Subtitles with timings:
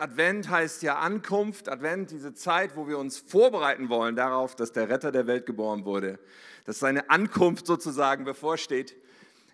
[0.00, 4.88] Advent heißt ja Ankunft, Advent, diese Zeit, wo wir uns vorbereiten wollen darauf, dass der
[4.88, 6.18] Retter der Welt geboren wurde,
[6.64, 8.96] dass seine Ankunft sozusagen bevorsteht.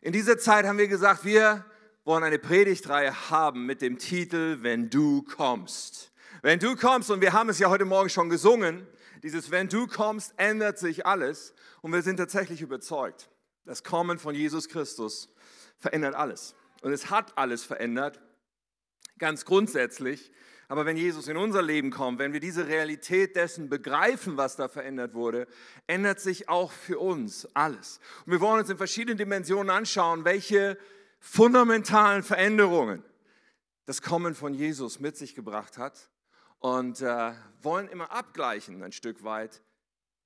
[0.00, 1.64] In dieser Zeit haben wir gesagt, wir
[2.04, 6.12] wollen eine Predigtreihe haben mit dem Titel Wenn du kommst.
[6.42, 8.86] Wenn du kommst, und wir haben es ja heute Morgen schon gesungen,
[9.22, 11.54] dieses Wenn du kommst, ändert sich alles.
[11.80, 13.30] Und wir sind tatsächlich überzeugt,
[13.64, 15.30] das Kommen von Jesus Christus
[15.78, 16.54] verändert alles.
[16.82, 18.20] Und es hat alles verändert
[19.18, 20.30] ganz grundsätzlich.
[20.68, 24.68] Aber wenn Jesus in unser Leben kommt, wenn wir diese Realität dessen begreifen, was da
[24.68, 25.46] verändert wurde,
[25.86, 28.00] ändert sich auch für uns alles.
[28.24, 30.78] Und wir wollen uns in verschiedenen Dimensionen anschauen, welche
[31.20, 33.02] fundamentalen Veränderungen
[33.86, 36.10] das Kommen von Jesus mit sich gebracht hat
[36.58, 39.62] und äh, wollen immer abgleichen ein Stück weit.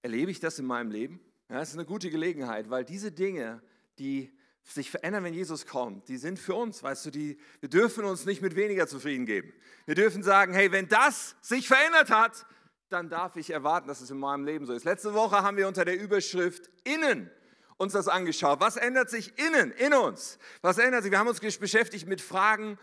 [0.02, 1.20] Erlebe ich das in meinem Leben?
[1.48, 3.60] Ja, das ist eine gute Gelegenheit, weil diese Dinge,
[3.98, 4.37] die
[4.72, 8.26] sich verändern, wenn Jesus kommt, die sind für uns, weißt du, die, wir dürfen uns
[8.26, 9.52] nicht mit weniger zufrieden geben.
[9.86, 12.46] Wir dürfen sagen, hey, wenn das sich verändert hat,
[12.88, 14.84] dann darf ich erwarten, dass es in meinem Leben so ist.
[14.84, 17.30] Letzte Woche haben wir unter der Überschrift Innen
[17.76, 18.60] uns das angeschaut.
[18.60, 20.38] Was ändert sich innen, in uns?
[20.62, 21.12] Was ändert sich?
[21.12, 22.78] Wir haben uns beschäftigt mit Fragen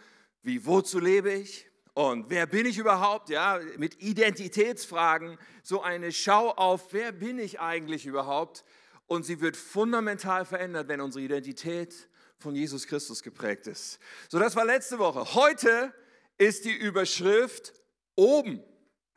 [0.46, 1.68] wie, wozu lebe ich?
[1.96, 3.30] Und wer bin ich überhaupt?
[3.30, 8.64] Ja, mit Identitätsfragen, so eine Schau auf, wer bin ich eigentlich überhaupt?
[9.08, 14.00] Und sie wird fundamental verändert, wenn unsere Identität von Jesus Christus geprägt ist.
[14.30, 15.36] So, das war letzte Woche.
[15.36, 15.94] Heute
[16.38, 17.74] ist die Überschrift
[18.16, 18.64] oben.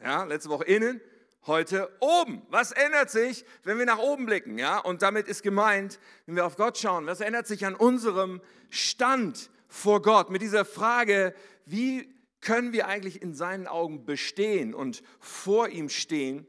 [0.01, 1.01] Ja, letzte Woche innen,
[1.47, 2.43] heute oben.
[2.51, 4.59] Was ändert sich, wenn wir nach oben blicken?
[4.59, 8.41] Ja, und damit ist gemeint, wenn wir auf Gott schauen, was ändert sich an unserem
[8.71, 15.03] Stand vor Gott mit dieser Frage, wie können wir eigentlich in seinen Augen bestehen und
[15.19, 16.47] vor ihm stehen?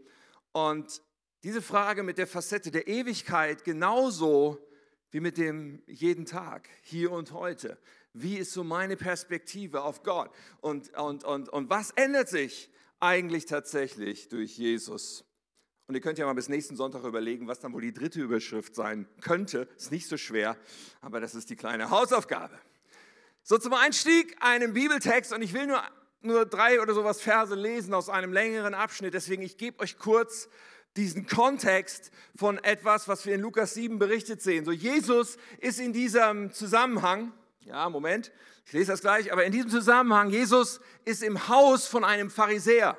[0.52, 1.02] Und
[1.44, 4.58] diese Frage mit der Facette der Ewigkeit genauso
[5.12, 7.78] wie mit dem jeden Tag, hier und heute.
[8.14, 10.32] Wie ist so meine Perspektive auf Gott?
[10.62, 15.26] Und, und, und, und was ändert sich eigentlich tatsächlich durch Jesus?
[15.88, 18.76] Und ihr könnt ja mal bis nächsten Sonntag überlegen, was dann wohl die dritte Überschrift
[18.76, 19.68] sein könnte.
[19.76, 20.56] Ist nicht so schwer,
[21.02, 22.60] aber das ist die kleine Hausaufgabe.
[23.42, 25.82] So zum Einstieg einen Bibeltext und ich will nur,
[26.22, 29.16] nur drei oder sowas Verse lesen aus einem längeren Abschnitt.
[29.16, 30.50] Deswegen, ich gebe euch kurz
[30.98, 34.66] diesen Kontext von etwas, was wir in Lukas 7 berichtet sehen.
[34.66, 38.32] So Jesus ist in diesem Zusammenhang, ja, Moment,
[38.66, 42.98] ich lese das gleich, aber in diesem Zusammenhang, Jesus ist im Haus von einem Pharisäer.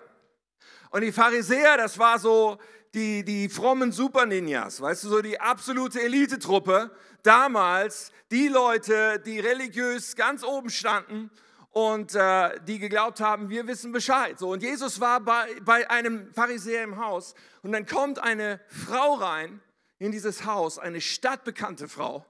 [0.91, 2.59] Und die Pharisäer, das war so
[2.95, 6.91] die, die frommen Super-Ninjas, weißt du, so die absolute Elitetruppe
[7.23, 11.31] damals, die Leute, die religiös ganz oben standen
[11.71, 14.39] und äh, die geglaubt haben, wir wissen Bescheid.
[14.39, 19.15] So, und Jesus war bei, bei einem Pharisäer im Haus und dann kommt eine Frau
[19.15, 19.61] rein
[19.99, 22.27] in dieses Haus, eine stadtbekannte Frau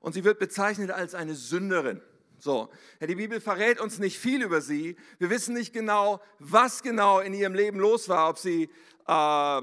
[0.00, 2.00] und sie wird bezeichnet als eine Sünderin.
[2.40, 2.70] So,
[3.00, 4.96] ja, die Bibel verrät uns nicht viel über sie.
[5.18, 9.62] Wir wissen nicht genau, was genau in ihrem Leben los war, ob sie, äh, ja,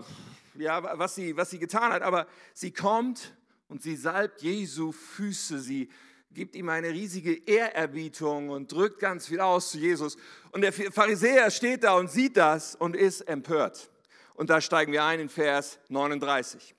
[1.00, 2.02] was sie, was sie getan hat.
[2.02, 3.34] Aber sie kommt
[3.70, 5.60] und sie salbt Jesu Füße.
[5.60, 5.90] Sie
[6.36, 10.18] gibt ihm eine riesige Ehrerbietung und drückt ganz viel aus zu Jesus.
[10.52, 13.90] Und der Pharisäer steht da und sieht das und ist empört.
[14.36, 16.76] Und da steigen wir ein in Vers 39.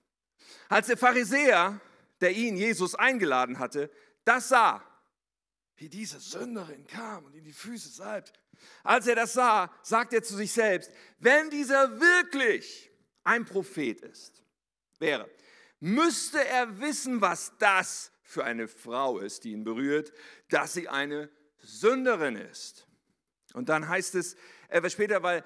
[0.68, 1.80] Als der Pharisäer,
[2.20, 3.90] der ihn, Jesus, eingeladen hatte,
[4.24, 4.82] das sah,
[5.76, 8.32] wie diese Sünderin kam und ihm die Füße salbt,
[8.82, 12.90] als er das sah, sagt er zu sich selbst, wenn dieser wirklich
[13.24, 14.42] ein Prophet ist,
[14.98, 15.28] wäre,
[15.80, 20.12] müsste er wissen, was das für eine Frau ist, die ihn berührt,
[20.50, 22.86] dass sie eine Sünderin ist.
[23.54, 24.36] Und dann heißt es
[24.68, 25.44] etwas später, weil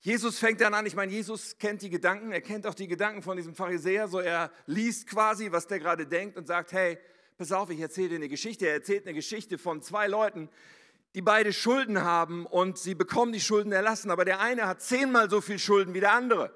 [0.00, 3.22] Jesus fängt dann an, ich meine, Jesus kennt die Gedanken, er kennt auch die Gedanken
[3.22, 6.98] von diesem Pharisäer, so er liest quasi, was der gerade denkt und sagt, hey,
[7.36, 8.66] pass auf, ich erzähle dir eine Geschichte.
[8.66, 10.48] Er erzählt eine Geschichte von zwei Leuten,
[11.14, 15.28] die beide Schulden haben und sie bekommen die Schulden erlassen, aber der eine hat zehnmal
[15.28, 16.54] so viel Schulden wie der andere.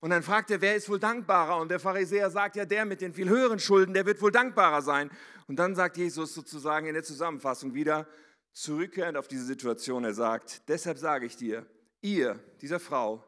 [0.00, 1.60] Und dann fragt er, wer ist wohl dankbarer?
[1.60, 4.82] Und der Pharisäer sagt, ja, der mit den viel höheren Schulden, der wird wohl dankbarer
[4.82, 5.10] sein.
[5.48, 8.06] Und dann sagt Jesus sozusagen in der Zusammenfassung wieder,
[8.52, 11.66] zurückkehrend auf diese Situation, er sagt, deshalb sage ich dir,
[12.00, 13.24] ihr, dieser Frau,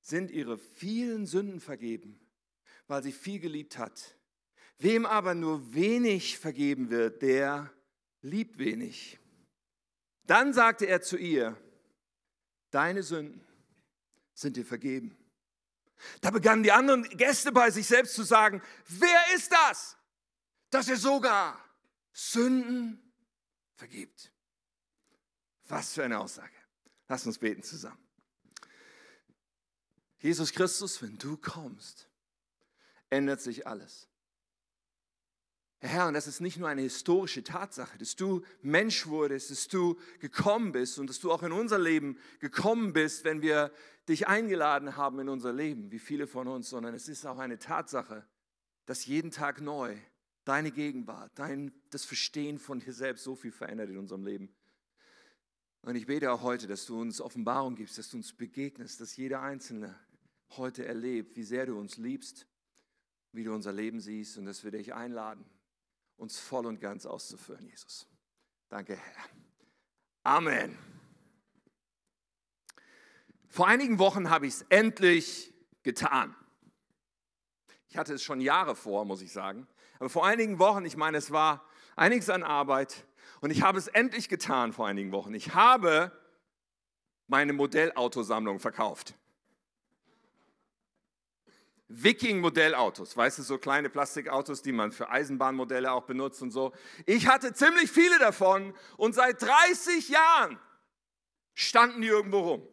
[0.00, 2.20] sind ihre vielen Sünden vergeben,
[2.86, 4.16] weil sie viel geliebt hat.
[4.78, 7.72] Wem aber nur wenig vergeben wird, der
[8.20, 9.18] liebt wenig.
[10.26, 11.56] Dann sagte er zu ihr,
[12.70, 13.40] deine Sünden
[14.34, 15.16] sind dir vergeben.
[16.20, 19.96] Da begannen die anderen Gäste bei sich selbst zu sagen, wer ist das,
[20.70, 21.58] dass er sogar
[22.12, 23.12] Sünden
[23.74, 24.32] vergibt?
[25.68, 26.54] Was für eine Aussage.
[27.08, 27.98] Lass uns beten zusammen.
[30.18, 32.08] Jesus Christus, wenn du kommst,
[33.10, 34.08] ändert sich alles.
[35.80, 39.98] Herr, und das ist nicht nur eine historische Tatsache, dass du Mensch wurdest, dass du
[40.18, 43.70] gekommen bist und dass du auch in unser Leben gekommen bist, wenn wir
[44.08, 47.58] dich eingeladen haben in unser Leben, wie viele von uns, sondern es ist auch eine
[47.58, 48.26] Tatsache,
[48.86, 49.96] dass jeden Tag neu
[50.44, 54.54] deine Gegenwart, dein, das Verstehen von dir selbst so viel verändert in unserem Leben.
[55.82, 59.16] Und ich bete auch heute, dass du uns Offenbarung gibst, dass du uns begegnest, dass
[59.16, 59.98] jeder Einzelne
[60.50, 62.46] heute erlebt, wie sehr du uns liebst,
[63.32, 65.44] wie du unser Leben siehst und dass wir dich einladen,
[66.16, 68.06] uns voll und ganz auszuführen, Jesus.
[68.68, 69.24] Danke, Herr.
[70.22, 70.76] Amen.
[73.54, 75.54] Vor einigen Wochen habe ich es endlich
[75.84, 76.34] getan.
[77.86, 79.68] Ich hatte es schon Jahre vor, muss ich sagen.
[80.00, 81.64] Aber vor einigen Wochen, ich meine, es war
[81.94, 83.06] einiges an Arbeit
[83.40, 85.32] und ich habe es endlich getan vor einigen Wochen.
[85.34, 86.10] Ich habe
[87.28, 89.14] meine Modellautosammlung verkauft.
[91.86, 96.72] Viking-Modellautos, weißt du, so kleine Plastikautos, die man für Eisenbahnmodelle auch benutzt und so.
[97.06, 100.58] Ich hatte ziemlich viele davon und seit 30 Jahren
[101.54, 102.68] standen die irgendwo rum.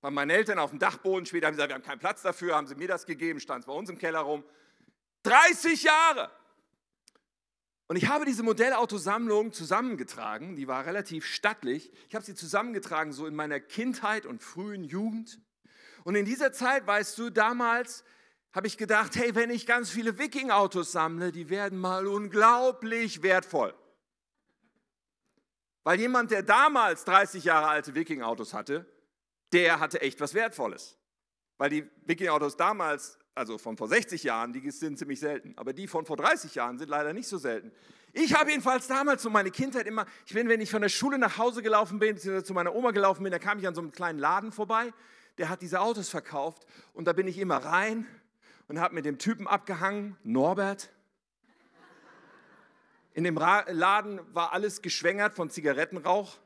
[0.00, 2.56] Bei meinen Eltern auf dem Dachboden, später haben sie gesagt, wir haben keinen Platz dafür,
[2.56, 4.44] haben sie mir das gegeben, stand es bei uns im Keller rum.
[5.24, 6.30] 30 Jahre!
[7.86, 11.92] Und ich habe diese Modellautosammlung zusammengetragen, die war relativ stattlich.
[12.08, 15.40] Ich habe sie zusammengetragen so in meiner Kindheit und frühen Jugend.
[16.04, 18.04] Und in dieser Zeit, weißt du, damals
[18.52, 23.74] habe ich gedacht, hey, wenn ich ganz viele Viking-Autos sammle, die werden mal unglaublich wertvoll.
[25.82, 28.86] Weil jemand, der damals 30 Jahre alte Viking-Autos hatte,
[29.52, 30.96] der hatte echt was Wertvolles.
[31.58, 35.52] Weil die Viking-Autos damals, also von vor 60 Jahren, die sind ziemlich selten.
[35.56, 37.72] Aber die von vor 30 Jahren sind leider nicht so selten.
[38.12, 41.18] Ich habe jedenfalls damals so meine Kindheit immer, ich bin, wenn ich von der Schule
[41.18, 43.80] nach Hause gelaufen bin, beziehungsweise zu meiner Oma gelaufen bin, da kam ich an so
[43.80, 44.92] einem kleinen Laden vorbei
[45.40, 48.06] der hat diese Autos verkauft und da bin ich immer rein
[48.68, 50.90] und habe mit dem Typen abgehangen, Norbert.
[53.14, 56.38] In dem Laden war alles geschwängert von Zigarettenrauch.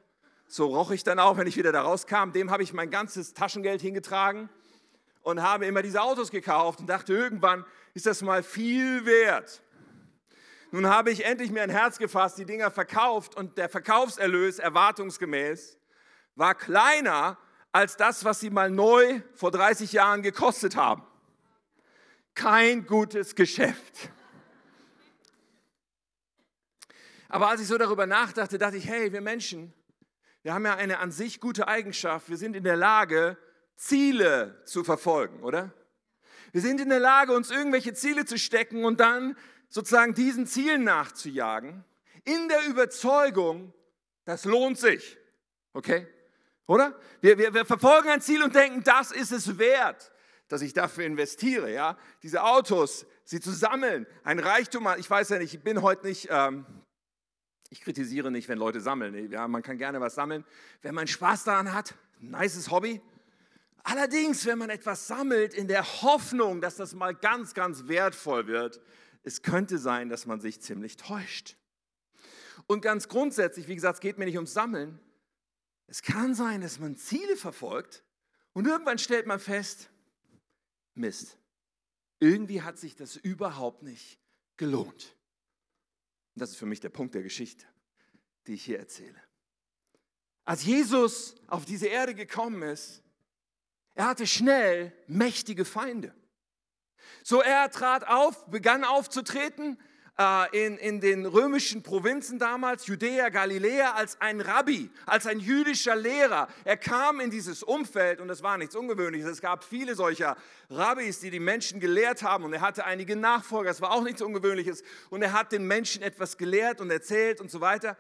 [0.47, 2.33] So roch ich dann auch, wenn ich wieder da rauskam.
[2.33, 4.49] Dem habe ich mein ganzes Taschengeld hingetragen
[5.23, 7.65] und habe immer diese Autos gekauft und dachte, irgendwann
[7.95, 9.63] ist das mal viel wert.
[10.71, 15.79] Nun habe ich endlich mir ein Herz gefasst, die Dinger verkauft und der Verkaufserlös erwartungsgemäß
[16.35, 17.39] war kleiner
[17.73, 21.03] als das, was sie mal neu vor 30 Jahren gekostet haben.
[22.35, 24.11] Kein gutes Geschäft.
[27.29, 29.73] Aber als ich so darüber nachdachte, dachte ich, hey, wir Menschen,
[30.45, 32.29] wir haben ja eine an sich gute Eigenschaft.
[32.29, 33.39] Wir sind in der Lage,
[33.77, 35.73] Ziele zu verfolgen, oder?
[36.53, 39.37] Wir sind in der Lage, uns irgendwelche Ziele zu stecken und dann
[39.71, 41.83] sozusagen diesen Zielen nachzujagen,
[42.25, 43.73] in der Überzeugung,
[44.27, 45.17] das lohnt sich.
[45.73, 46.07] Okay?
[46.67, 46.95] Oder?
[47.23, 50.13] Wir, wir, wir verfolgen ein Ziel und denken, das ist es wert,
[50.49, 51.73] dass ich dafür investiere.
[51.73, 51.97] Ja?
[52.23, 54.87] Diese Autos, sie zu sammeln, ein Reichtum.
[54.99, 56.67] Ich weiß ja nicht, ich bin heute nicht, ähm,
[57.75, 59.33] ich kritisiere nicht, wenn Leute sammeln.
[59.33, 60.45] Ja, man kann gerne was sammeln.
[60.81, 63.01] Wenn man Spaß daran hat, nices Hobby.
[63.83, 68.81] Allerdings, wenn man etwas sammelt in der Hoffnung, dass das mal ganz, ganz wertvoll wird,
[69.25, 71.57] es könnte sein, dass man sich ziemlich täuscht.
[72.69, 75.01] Und ganz grundsätzlich, wie gesagt, es geht mir nicht ums Sammeln,
[75.89, 78.05] es kann sein, dass man Ziele verfolgt
[78.53, 79.91] und irgendwann stellt man fest,
[80.95, 81.39] Mist,
[82.21, 84.21] irgendwie hat sich das überhaupt nicht
[84.57, 85.17] gelohnt.
[86.35, 87.67] Das ist für mich der Punkt der Geschichte,
[88.47, 89.21] die ich hier erzähle.
[90.45, 93.03] Als Jesus auf diese Erde gekommen ist,
[93.95, 96.15] er hatte schnell mächtige Feinde.
[97.23, 99.79] So er trat auf, begann aufzutreten
[100.19, 105.97] äh, in, in den römischen Provinzen damals, Judäa, Galiläa, als ein Rabbi, als ein jüdischer
[105.97, 106.49] Lehrer.
[106.65, 109.29] Er kam in dieses Umfeld und das war nichts Ungewöhnliches.
[109.29, 110.37] Es gab viele solcher
[110.71, 113.71] Rabbis, die die Menschen gelehrt haben und er hatte einige Nachfolger.
[113.71, 117.51] Es war auch nichts Ungewöhnliches und er hat den Menschen etwas gelehrt und erzählt und
[117.51, 117.97] so weiter.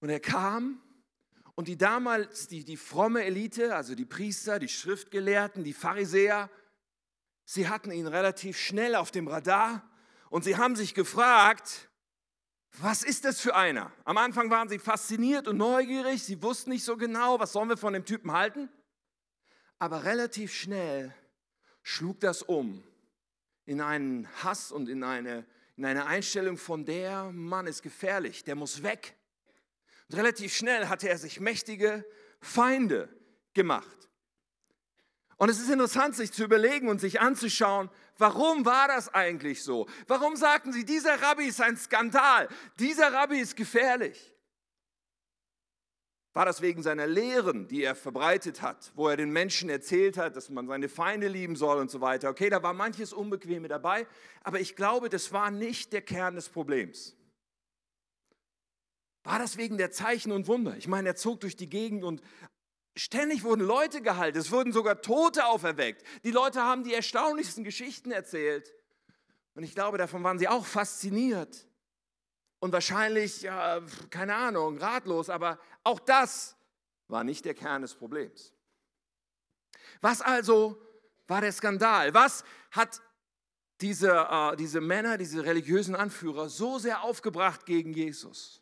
[0.00, 0.80] Und er kam
[1.54, 6.48] und die damals, die, die fromme Elite, also die Priester, die Schriftgelehrten, die Pharisäer,
[7.44, 9.82] sie hatten ihn relativ schnell auf dem Radar
[10.30, 11.88] und sie haben sich gefragt,
[12.80, 13.92] was ist das für einer?
[14.04, 17.76] Am Anfang waren sie fasziniert und neugierig, sie wussten nicht so genau, was sollen wir
[17.76, 18.68] von dem Typen halten.
[19.78, 21.14] Aber relativ schnell
[21.82, 22.84] schlug das um
[23.64, 25.44] in einen Hass und in eine,
[25.76, 29.14] in eine Einstellung von der Mann ist gefährlich, der muss weg.
[30.08, 32.04] Und relativ schnell hatte er sich mächtige
[32.40, 33.08] Feinde
[33.54, 34.07] gemacht.
[35.38, 39.86] Und es ist interessant, sich zu überlegen und sich anzuschauen, warum war das eigentlich so?
[40.08, 44.34] Warum sagten sie, dieser Rabbi ist ein Skandal, dieser Rabbi ist gefährlich?
[46.34, 50.36] War das wegen seiner Lehren, die er verbreitet hat, wo er den Menschen erzählt hat,
[50.36, 52.30] dass man seine Feinde lieben soll und so weiter?
[52.30, 54.06] Okay, da war manches Unbequeme dabei,
[54.42, 57.16] aber ich glaube, das war nicht der Kern des Problems.
[59.22, 60.76] War das wegen der Zeichen und Wunder?
[60.76, 62.22] Ich meine, er zog durch die Gegend und
[62.98, 66.04] ständig wurden Leute gehalten, es wurden sogar Tote auferweckt.
[66.24, 68.74] Die Leute haben die erstaunlichsten Geschichten erzählt.
[69.54, 71.66] Und ich glaube, davon waren sie auch fasziniert.
[72.58, 76.56] Und wahrscheinlich, ja, keine Ahnung, ratlos, aber auch das
[77.06, 78.52] war nicht der Kern des Problems.
[80.00, 80.80] Was also
[81.28, 82.12] war der Skandal?
[82.14, 83.00] Was hat
[83.80, 88.60] diese, äh, diese Männer, diese religiösen Anführer so sehr aufgebracht gegen Jesus?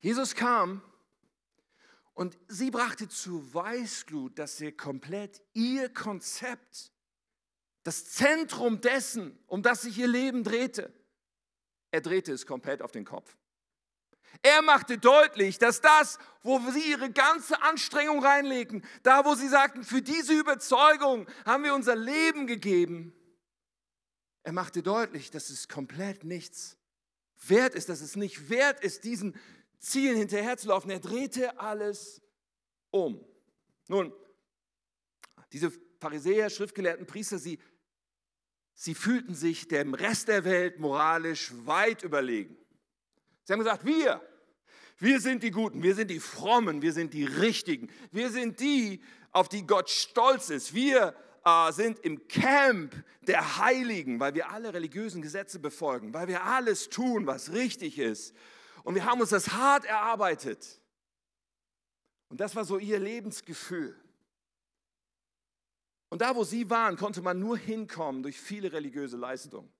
[0.00, 0.82] Jesus kam
[2.16, 6.90] und sie brachte zu Weißglut, dass sie komplett ihr Konzept,
[7.82, 10.92] das Zentrum dessen, um das sich ihr Leben drehte,
[11.90, 13.36] er drehte es komplett auf den Kopf.
[14.42, 19.84] Er machte deutlich, dass das, wo sie ihre ganze Anstrengung reinlegten, da wo sie sagten,
[19.84, 23.12] für diese Überzeugung haben wir unser Leben gegeben,
[24.42, 26.78] er machte deutlich, dass es komplett nichts
[27.46, 29.38] wert ist, dass es nicht wert ist, diesen
[29.78, 30.90] Zielen hinterherzulaufen.
[30.90, 32.22] Er drehte alles
[32.90, 33.24] um.
[33.88, 34.12] Nun,
[35.52, 37.58] diese Pharisäer, Schriftgelehrten, Priester, sie,
[38.74, 42.56] sie fühlten sich dem Rest der Welt moralisch weit überlegen.
[43.44, 44.20] Sie haben gesagt, wir,
[44.98, 49.02] wir sind die Guten, wir sind die Frommen, wir sind die Richtigen, wir sind die,
[49.30, 50.74] auf die Gott stolz ist.
[50.74, 51.14] Wir
[51.44, 56.88] äh, sind im Camp der Heiligen, weil wir alle religiösen Gesetze befolgen, weil wir alles
[56.88, 58.34] tun, was richtig ist.
[58.86, 60.80] Und wir haben uns das hart erarbeitet.
[62.28, 64.00] Und das war so ihr Lebensgefühl.
[66.08, 69.72] Und da, wo sie waren, konnte man nur hinkommen durch viele religiöse Leistungen.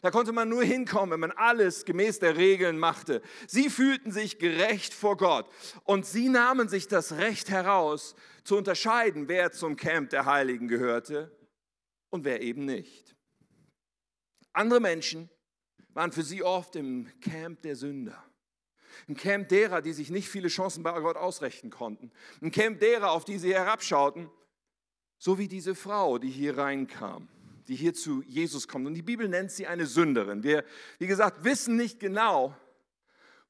[0.00, 3.20] Da konnte man nur hinkommen, wenn man alles gemäß der Regeln machte.
[3.46, 5.46] Sie fühlten sich gerecht vor Gott
[5.84, 11.30] und sie nahmen sich das Recht heraus, zu unterscheiden, wer zum Camp der Heiligen gehörte
[12.08, 13.14] und wer eben nicht.
[14.54, 15.28] Andere Menschen
[15.90, 18.24] waren für sie oft im Camp der Sünder.
[19.08, 22.10] Ein Camp derer, die sich nicht viele Chancen bei Gott ausrechnen konnten.
[22.42, 24.30] Ein Camp derer, auf die sie herabschauten.
[25.18, 27.28] So wie diese Frau, die hier reinkam,
[27.68, 28.86] die hier zu Jesus kommt.
[28.86, 30.42] Und die Bibel nennt sie eine Sünderin.
[30.42, 30.64] Wir,
[30.98, 32.54] wie gesagt, wissen nicht genau,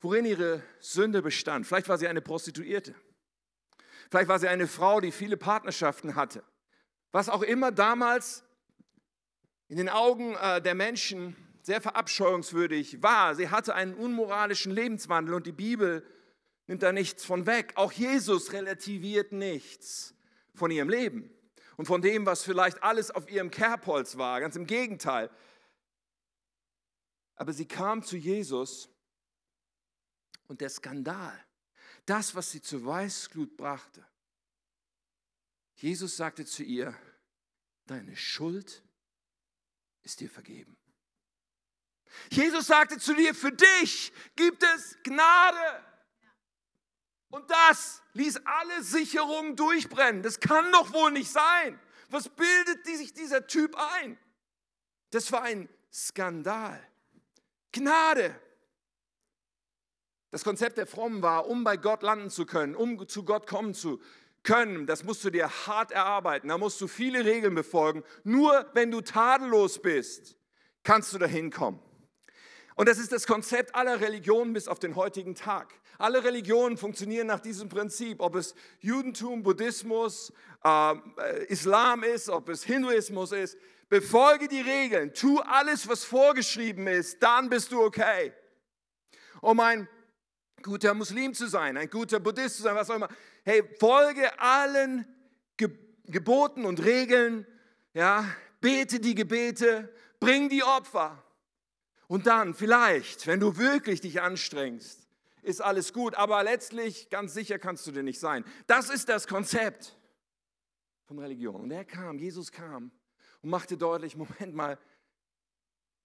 [0.01, 1.67] worin ihre Sünde bestand.
[1.67, 2.95] Vielleicht war sie eine Prostituierte.
[4.11, 6.45] Vielleicht war sie eine Frau, die viele Partnerschaften hatte.
[7.11, 8.45] Was auch immer damals
[9.69, 13.35] in den Augen äh, der Menschen sehr verabscheuungswürdig war.
[13.35, 16.07] Sie hatte einen unmoralischen Lebenswandel und die Bibel
[16.67, 17.73] nimmt da nichts von weg.
[17.77, 20.15] Auch Jesus relativiert nichts
[20.55, 21.31] von ihrem Leben
[21.79, 24.41] und von dem, was vielleicht alles auf ihrem Kerbholz war.
[24.41, 25.31] Ganz im Gegenteil.
[27.35, 28.91] Aber sie kam zu Jesus
[30.47, 31.43] und der Skandal,
[32.05, 34.07] das, was sie zur Weißglut brachte.
[35.77, 36.95] Jesus sagte zu ihr,
[37.87, 38.83] deine Schuld
[40.03, 40.77] ist dir vergeben.
[42.31, 45.85] Jesus sagte zu dir, für dich gibt es Gnade.
[47.31, 50.23] Und das ließ alle Sicherungen durchbrennen.
[50.23, 51.79] Das kann doch wohl nicht sein.
[52.11, 54.19] Was bildet sich dieser Typ ein?
[55.11, 56.81] Das war ein Skandal.
[57.73, 58.39] Gnade.
[60.31, 63.75] Das Konzept der Frommen war, um bei Gott landen zu können, um zu Gott kommen
[63.75, 64.01] zu
[64.45, 66.49] können, das musst du dir hart erarbeiten.
[66.49, 68.05] Da musst du viele Regeln befolgen.
[68.23, 70.37] Nur wenn du tadellos bist,
[70.85, 71.81] kannst du dahin kommen.
[72.77, 75.73] Und das ist das Konzept aller Religionen bis auf den heutigen Tag.
[75.97, 80.33] Alle Religionen funktionieren nach diesem Prinzip, ob es Judentum, Buddhismus,
[80.65, 83.57] äh, Islam ist, ob es Hinduismus ist.
[83.89, 88.33] Befolge die Regeln, tu alles, was vorgeschrieben ist, dann bist du okay.
[89.41, 89.89] Um ein
[90.63, 93.09] guter Muslim zu sein, ein guter Buddhist zu sein, was auch immer.
[93.45, 95.07] Hey, folge allen
[95.57, 95.71] Ge
[96.07, 97.47] Geboten und Regeln,
[97.95, 98.29] ja,
[98.61, 99.91] bete die Gebete,
[100.21, 101.24] bring die Opfer.
[102.07, 105.09] Und dann vielleicht, wenn du wirklich dich anstrengst,
[105.43, 108.45] ist alles gut, aber letztlich ganz sicher kannst du dir nicht sein.
[108.67, 109.97] Das ist das Konzept
[111.05, 111.61] von Religion.
[111.61, 112.91] Und er kam, Jesus kam
[113.43, 114.79] und machte deutlich, Moment mal,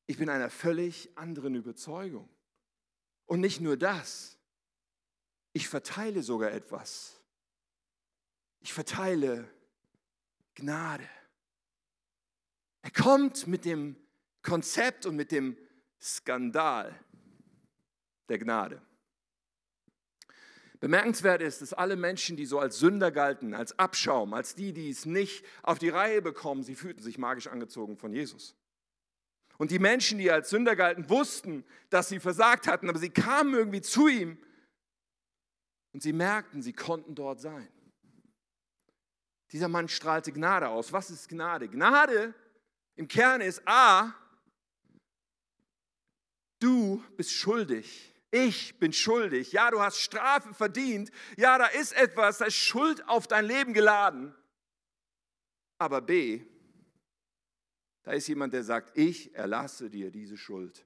[0.08, 2.30] ich bin einer völlig anderen Überzeugung.
[3.26, 4.38] Und nicht nur das,
[5.54, 7.22] ich verteile sogar etwas.
[8.60, 9.50] Ich verteile
[10.56, 11.08] Gnade.
[12.82, 13.96] Er kommt mit dem
[14.42, 15.58] Konzept und mit dem
[16.02, 16.98] Skandal
[18.30, 18.82] der Gnade.
[20.80, 24.90] Bemerkenswert ist, dass alle Menschen, die so als Sünder galten, als Abschaum, als die, die
[24.90, 28.56] es nicht auf die Reihe bekommen, sie fühlten sich magisch angezogen von Jesus.
[29.58, 33.54] Und die Menschen, die als Sünder galten, wussten, dass sie versagt hatten, aber sie kamen
[33.54, 34.38] irgendwie zu ihm
[35.92, 37.68] Und sie merkten, sie konnten dort sein.
[39.52, 40.94] Dieser Mann strahlte Gnade aus.
[40.94, 41.68] Was ist Gnade?
[41.68, 42.34] Gnade
[42.96, 44.14] im Kern ist A,
[46.60, 48.14] du bist schuldig.
[48.32, 49.52] Ich bin schuldig.
[49.52, 51.10] Ja, du hast Strafe verdient.
[51.36, 54.36] Ja, da ist etwas, da ist Schuld auf dein Leben geladen.
[55.80, 56.46] Aber B,
[58.04, 60.86] da ist jemand, der sagt, ich erlasse dir diese Schuld.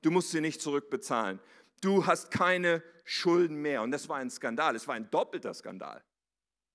[0.00, 1.38] Du musst sie nicht zurückbezahlen.
[1.80, 3.82] Du hast keine Schulden mehr.
[3.82, 4.74] Und das war ein Skandal.
[4.74, 6.02] Es war ein doppelter Skandal.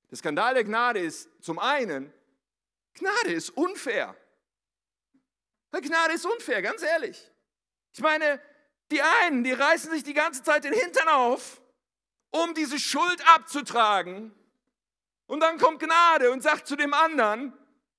[0.10, 2.14] Der Skandal der Gnade ist zum einen,
[2.94, 4.16] Gnade ist unfair.
[5.72, 7.32] Gnade ist unfair, ganz ehrlich.
[7.98, 8.40] Ich meine,
[8.92, 11.60] die einen, die reißen sich die ganze Zeit den Hintern auf,
[12.30, 14.32] um diese Schuld abzutragen.
[15.26, 17.54] Und dann kommt Gnade und sagt zu dem anderen,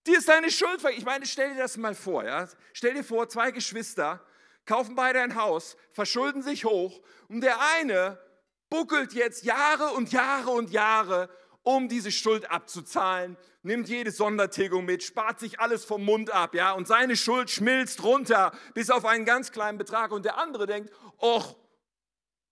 [0.07, 1.01] dir ist deine Schuld vergeben.
[1.01, 2.25] Ich meine, stell dir das mal vor.
[2.25, 2.49] Ja?
[2.73, 4.25] Stell dir vor, zwei Geschwister
[4.67, 8.21] kaufen beide ein Haus, verschulden sich hoch und der eine
[8.71, 11.29] buckelt jetzt Jahre und Jahre und Jahre,
[11.63, 16.73] um diese Schuld abzuzahlen, nimmt jede Sondertilgung mit, spart sich alles vom Mund ab, ja,
[16.73, 20.93] und seine Schuld schmilzt runter bis auf einen ganz kleinen Betrag und der andere denkt,
[21.21, 21.55] ach,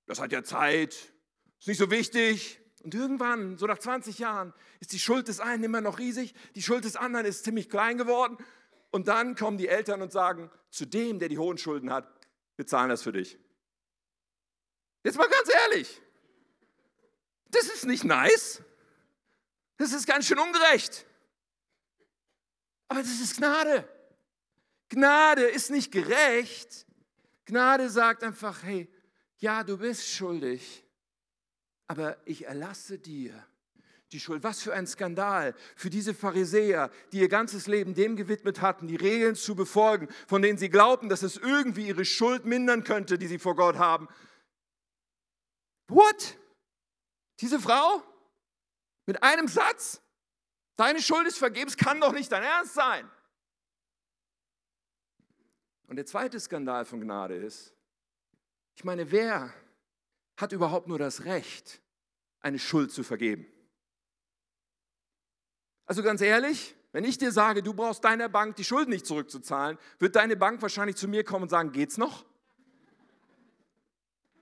[0.07, 1.13] das hat ja Zeit,
[1.59, 5.65] ist nicht so wichtig, und irgendwann, so nach 20 Jahren, ist die Schuld des einen
[5.65, 8.39] immer noch riesig, die Schuld des anderen ist ziemlich klein geworden.
[8.93, 12.09] Und dann kommen die Eltern und sagen, zu dem, der die hohen Schulden hat,
[12.55, 13.41] wir zahlen das für dich.
[15.03, 16.01] Jetzt mal ganz ehrlich,
[17.51, 18.63] das ist nicht nice.
[19.77, 21.07] Das ist ganz schön ungerecht.
[22.89, 23.89] Aber das ist Gnade.
[24.89, 26.87] Gnade ist nicht gerecht.
[27.45, 28.89] Gnade sagt einfach, hey,
[29.39, 30.85] ja, du bist schuldig,
[31.87, 33.47] aber ich erlasse dir
[34.13, 34.43] die Schuld.
[34.43, 38.97] Was für ein Skandal für diese Pharisäer, die ihr ganzes Leben dem gewidmet hatten, die
[38.97, 43.27] Regeln zu befolgen, von denen sie glaubten, dass es irgendwie ihre Schuld mindern könnte, die
[43.27, 44.09] sie vor Gott haben.
[45.89, 46.39] What?
[47.41, 48.03] Diese Frau?
[49.07, 50.03] Mit einem Satz?
[50.77, 53.11] Deine Schuld ist vergebens, kann doch nicht dein Ernst sein.
[55.87, 57.73] Und der zweite Skandal von Gnade ist,
[58.75, 59.55] ich meine, wer
[60.37, 61.81] hat überhaupt nur das Recht,
[62.41, 63.47] eine Schuld zu vergeben?
[65.87, 69.79] Also ganz ehrlich, wenn ich dir sage, du brauchst deiner Bank die Schulden nicht zurückzuzahlen,
[69.99, 72.27] wird deine Bank wahrscheinlich zu mir kommen und sagen, geht's noch?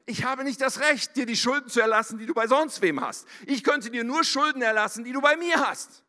[0.07, 3.01] Ich habe nicht das Recht, dir die Schulden zu erlassen, die du bei sonst wem
[3.01, 3.27] hast.
[3.47, 6.05] Ich könnte dir nur Schulden erlassen, die du bei mir hast.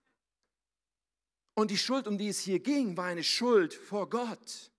[1.53, 4.71] Und die Schuld, um die es hier ging, war eine Schuld vor Gott.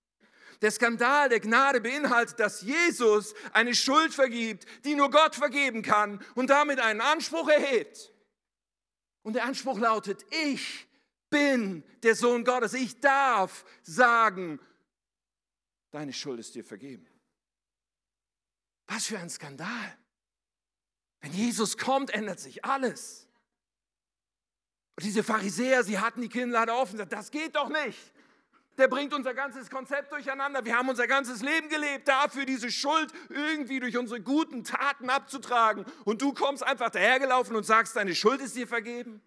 [0.61, 6.23] Der Skandal der Gnade beinhaltet, dass Jesus eine Schuld vergibt, die nur Gott vergeben kann
[6.35, 8.13] und damit einen Anspruch erhebt.
[9.23, 10.87] Und der Anspruch lautet, ich
[11.29, 12.73] bin der Sohn Gottes.
[12.73, 14.59] Ich darf sagen,
[15.91, 17.07] deine Schuld ist dir vergeben.
[18.87, 19.97] Was für ein Skandal.
[21.21, 23.27] Wenn Jesus kommt, ändert sich alles.
[24.95, 28.13] Und diese Pharisäer, sie hatten die Kinnlade offen, gesagt, das geht doch nicht
[28.77, 30.63] der bringt unser ganzes Konzept durcheinander.
[30.63, 35.85] Wir haben unser ganzes Leben gelebt, dafür diese Schuld irgendwie durch unsere guten Taten abzutragen.
[36.05, 39.21] Und du kommst einfach dahergelaufen und sagst, deine Schuld ist dir vergeben.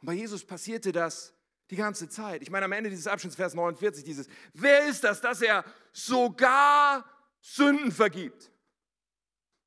[0.00, 1.34] Und bei Jesus passierte das
[1.70, 2.42] die ganze Zeit.
[2.42, 7.04] Ich meine, am Ende dieses Abschnitts, Vers 49, dieses, wer ist das, dass er sogar
[7.54, 8.50] Sünden vergibt?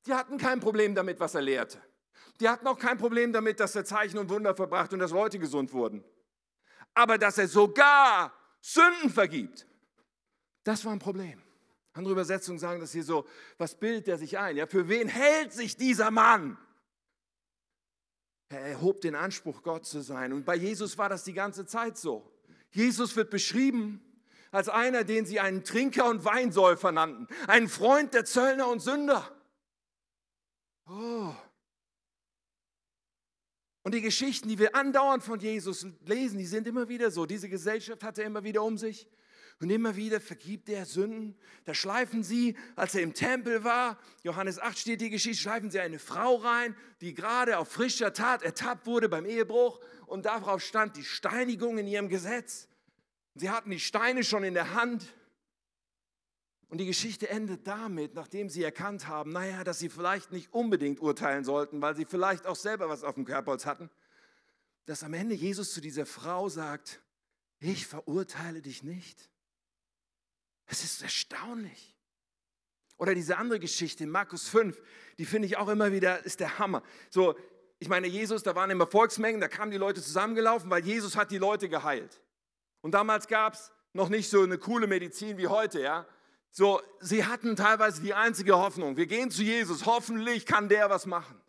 [0.06, 1.80] Die hatten kein Problem damit, was er lehrte.
[2.40, 5.38] Die hatten auch kein Problem damit, dass er Zeichen und Wunder verbracht und dass Leute
[5.38, 6.04] gesund wurden
[6.94, 9.66] aber dass er sogar Sünden vergibt,
[10.64, 11.42] das war ein Problem.
[11.94, 13.26] Andere Übersetzungen sagen das hier so,
[13.58, 14.56] was bildet er sich ein?
[14.56, 16.56] Ja, für wen hält sich dieser Mann?
[18.48, 20.32] Er erhob den Anspruch, Gott zu sein.
[20.32, 22.30] Und bei Jesus war das die ganze Zeit so.
[22.70, 24.02] Jesus wird beschrieben
[24.52, 29.28] als einer, den sie einen Trinker und Weinsäufer nannten, einen Freund der Zöllner und Sünder.
[30.86, 31.34] Oh,
[33.82, 37.26] und die Geschichten, die wir andauernd von Jesus lesen, die sind immer wieder so.
[37.26, 39.08] Diese Gesellschaft hat er immer wieder um sich.
[39.60, 41.36] Und immer wieder vergibt er Sünden.
[41.64, 45.78] Da schleifen sie, als er im Tempel war, Johannes 8 steht die Geschichte, schleifen sie
[45.78, 49.80] eine Frau rein, die gerade auf frischer Tat ertappt wurde beim Ehebruch.
[50.06, 52.68] Und darauf stand die Steinigung in ihrem Gesetz.
[53.34, 55.06] Sie hatten die Steine schon in der Hand.
[56.68, 61.00] Und die Geschichte endet damit, nachdem sie erkannt haben, naja, dass sie vielleicht nicht unbedingt
[61.00, 63.90] urteilen sollten, weil sie vielleicht auch selber was auf dem Kerbholz hatten,
[64.86, 67.02] dass am Ende Jesus zu dieser Frau sagt,
[67.60, 69.30] ich verurteile dich nicht.
[70.66, 71.94] Es ist erstaunlich.
[72.96, 74.80] Oder diese andere Geschichte in Markus 5,
[75.18, 76.82] die finde ich auch immer wieder, ist der Hammer.
[77.10, 77.36] So,
[77.78, 81.30] ich meine, Jesus, da waren immer Volksmengen, da kamen die Leute zusammengelaufen, weil Jesus hat
[81.30, 82.20] die Leute geheilt.
[82.82, 86.06] Und damals gab es noch nicht so eine coole Medizin wie heute, ja
[86.50, 88.96] So, sie hatten teilweise die einzige Hoffnung.
[88.96, 91.40] Wir gehen zu Jesus, hoffentlich kann der was machen.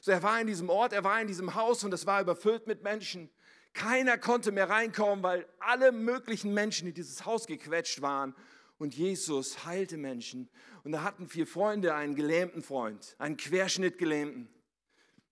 [0.00, 2.66] So, er war in diesem Ort, er war in diesem Haus und es war überfüllt
[2.66, 3.30] mit Menschen.
[3.72, 8.34] Keiner konnte mehr reinkommen, weil alle möglichen Menschen in dieses Haus gequetscht waren.
[8.78, 10.48] Und Jesus heilte Menschen.
[10.84, 14.53] Und da hatten vier Freunde einen gelähmten Freund, einen Querschnittgelähmten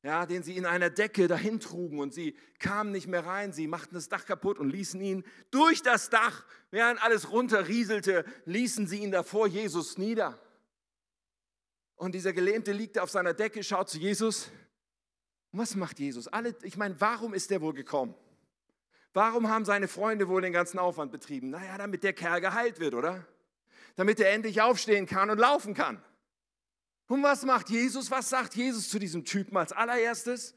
[0.02, 3.68] ja, den sie in einer Decke dahin trugen und sie kamen nicht mehr rein, sie
[3.68, 8.98] machten das Dach kaputt und ließen ihn durch das Dach, während alles runterrieselte, ließen sie
[8.98, 10.38] ihn davor Jesus nieder.
[11.94, 14.50] Und dieser Gelähmte liegt auf seiner Decke, schaut zu Jesus.
[15.52, 16.26] Und was macht Jesus?
[16.26, 18.14] Alle, ich meine, warum ist der wohl gekommen?
[19.12, 21.50] Warum haben seine Freunde wohl den ganzen Aufwand betrieben?
[21.50, 23.24] Naja, damit der Kerl geheilt wird, oder?
[23.94, 26.02] Damit er endlich aufstehen kann und laufen kann.
[27.12, 28.10] Und was macht Jesus?
[28.10, 30.54] Was sagt Jesus zu diesem Typen als allererstes?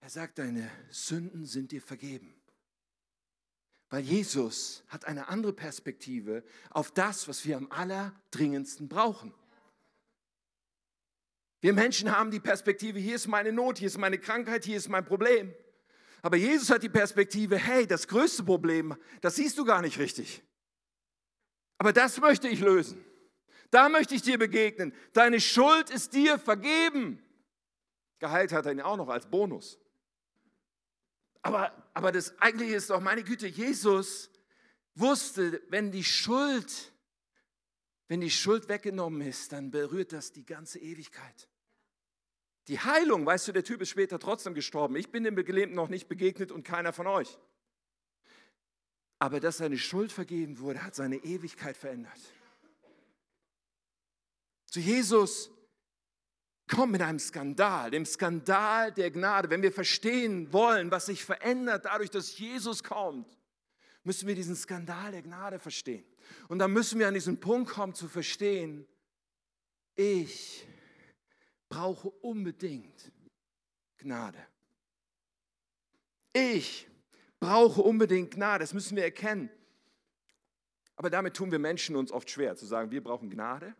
[0.00, 2.34] Er sagt, deine Sünden sind dir vergeben.
[3.88, 9.32] Weil Jesus hat eine andere Perspektive auf das, was wir am allerdringendsten brauchen.
[11.62, 14.90] Wir Menschen haben die Perspektive, hier ist meine Not, hier ist meine Krankheit, hier ist
[14.90, 15.54] mein Problem.
[16.20, 20.42] Aber Jesus hat die Perspektive, hey, das größte Problem, das siehst du gar nicht richtig.
[21.78, 23.07] Aber das möchte ich lösen.
[23.70, 24.94] Da möchte ich dir begegnen.
[25.12, 27.22] Deine Schuld ist dir vergeben.
[28.18, 29.78] Geheilt hat er ihn auch noch als Bonus.
[31.42, 34.30] Aber, aber das eigentliche ist doch, meine Güte, Jesus
[34.94, 36.92] wusste, wenn die Schuld,
[38.08, 41.48] wenn die Schuld weggenommen ist, dann berührt das die ganze Ewigkeit.
[42.66, 44.96] Die Heilung, weißt du, der Typ ist später trotzdem gestorben.
[44.96, 47.38] Ich bin dem Gelähmten noch nicht begegnet und keiner von euch.
[49.18, 52.20] Aber dass seine Schuld vergeben wurde, hat seine Ewigkeit verändert.
[54.70, 55.50] Zu Jesus
[56.68, 59.48] kommt mit einem Skandal, dem Skandal der Gnade.
[59.50, 63.26] Wenn wir verstehen wollen, was sich verändert dadurch, dass Jesus kommt,
[64.04, 66.04] müssen wir diesen Skandal der Gnade verstehen.
[66.48, 68.86] Und dann müssen wir an diesen Punkt kommen zu verstehen,
[69.96, 70.66] ich
[71.68, 73.10] brauche unbedingt
[73.96, 74.38] Gnade.
[76.34, 76.86] Ich
[77.40, 79.50] brauche unbedingt Gnade, das müssen wir erkennen.
[80.94, 83.74] Aber damit tun wir Menschen uns oft schwer, zu sagen, wir brauchen Gnade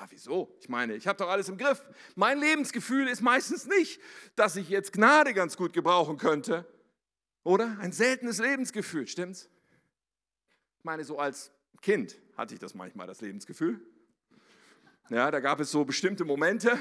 [0.00, 0.56] Ah, wieso?
[0.60, 1.88] Ich meine, ich habe doch alles im Griff.
[2.14, 4.00] Mein Lebensgefühl ist meistens nicht,
[4.36, 6.64] dass ich jetzt Gnade ganz gut gebrauchen könnte.
[7.42, 7.76] Oder?
[7.80, 9.48] Ein seltenes Lebensgefühl, stimmt's?
[10.78, 11.50] Ich meine, so als
[11.82, 13.80] Kind hatte ich das manchmal, das Lebensgefühl.
[15.10, 16.78] Ja, da gab es so bestimmte Momente,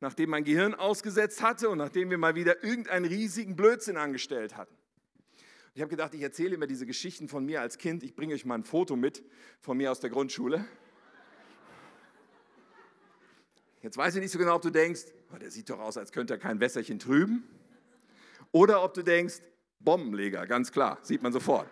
[0.00, 4.74] nachdem mein Gehirn ausgesetzt hatte und nachdem wir mal wieder irgendeinen riesigen Blödsinn angestellt hatten.
[5.74, 8.02] Ich habe gedacht, ich erzähle immer diese Geschichten von mir als Kind.
[8.02, 9.22] Ich bringe euch mal ein Foto mit
[9.60, 10.64] von mir aus der Grundschule.
[13.82, 16.12] Jetzt weiß ich nicht so genau, ob du denkst, oh, der sieht doch aus, als
[16.12, 17.48] könnte er kein Wässerchen trüben.
[18.52, 19.36] Oder ob du denkst,
[19.78, 21.66] Bombenleger, ganz klar, sieht man sofort.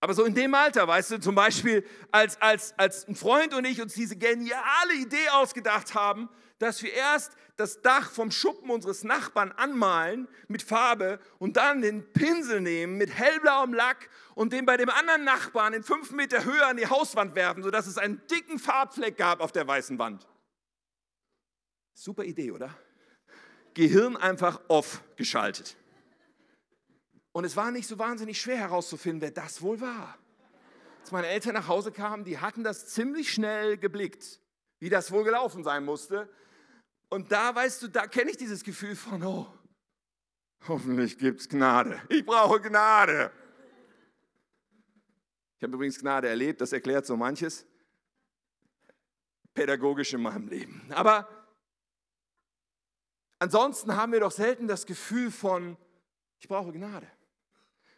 [0.00, 3.64] Aber so in dem Alter, weißt du, zum Beispiel, als, als, als ein Freund und
[3.64, 6.28] ich uns diese geniale Idee ausgedacht haben,
[6.58, 12.12] dass wir erst das Dach vom Schuppen unseres Nachbarn anmalen mit Farbe und dann den
[12.12, 16.64] Pinsel nehmen mit hellblauem Lack und den bei dem anderen Nachbarn in fünf Meter Höhe
[16.64, 20.26] an die Hauswand werfen, sodass es einen dicken Farbfleck gab auf der weißen Wand.
[21.94, 22.74] Super Idee, oder?
[23.74, 25.76] Gehirn einfach off geschaltet.
[27.32, 30.18] Und es war nicht so wahnsinnig schwer herauszufinden, wer das wohl war.
[31.00, 34.40] Als meine Eltern nach Hause kamen, die hatten das ziemlich schnell geblickt,
[34.78, 36.28] wie das wohl gelaufen sein musste.
[37.08, 39.46] Und da, weißt du, da kenne ich dieses Gefühl von, oh,
[40.66, 42.00] hoffentlich gibt es Gnade.
[42.08, 43.30] Ich brauche Gnade.
[45.56, 47.66] Ich habe übrigens Gnade erlebt, das erklärt so manches
[49.56, 50.86] pädagogisch in meinem Leben.
[50.90, 51.26] Aber
[53.38, 55.76] ansonsten haben wir doch selten das Gefühl von,
[56.38, 57.10] ich brauche Gnade.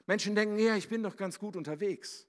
[0.07, 2.27] Menschen denken, ja, ich bin doch ganz gut unterwegs.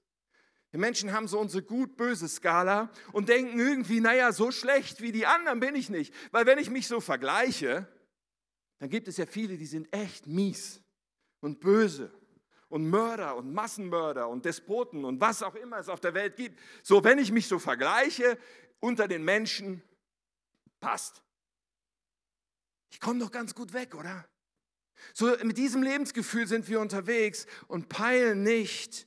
[0.72, 5.26] Die Menschen haben so unsere gut-böse Skala und denken irgendwie, naja, so schlecht wie die
[5.26, 6.14] anderen bin ich nicht.
[6.30, 7.88] Weil wenn ich mich so vergleiche,
[8.78, 10.80] dann gibt es ja viele, die sind echt mies
[11.40, 12.12] und böse
[12.68, 16.58] und Mörder und Massenmörder und Despoten und was auch immer es auf der Welt gibt.
[16.82, 18.38] So, wenn ich mich so vergleiche
[18.78, 19.82] unter den Menschen,
[20.78, 21.22] passt.
[22.90, 24.26] Ich komme doch ganz gut weg, oder?
[25.14, 29.06] So mit diesem Lebensgefühl sind wir unterwegs und peilen nicht,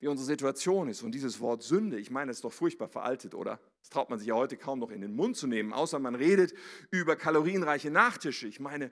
[0.00, 1.02] wie unsere Situation ist.
[1.02, 3.60] Und dieses Wort Sünde, ich meine, es ist doch furchtbar veraltet, oder?
[3.80, 6.14] Das traut man sich ja heute kaum noch in den Mund zu nehmen, außer man
[6.14, 6.54] redet
[6.90, 8.48] über kalorienreiche Nachtische.
[8.48, 8.90] Ich meine,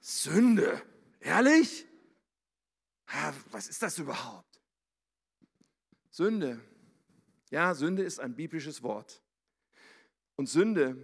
[0.00, 0.80] Sünde,
[1.20, 1.86] ehrlich?
[3.50, 4.60] Was ist das überhaupt?
[6.10, 6.60] Sünde,
[7.50, 9.22] ja, Sünde ist ein biblisches Wort.
[10.36, 10.96] Und Sünde,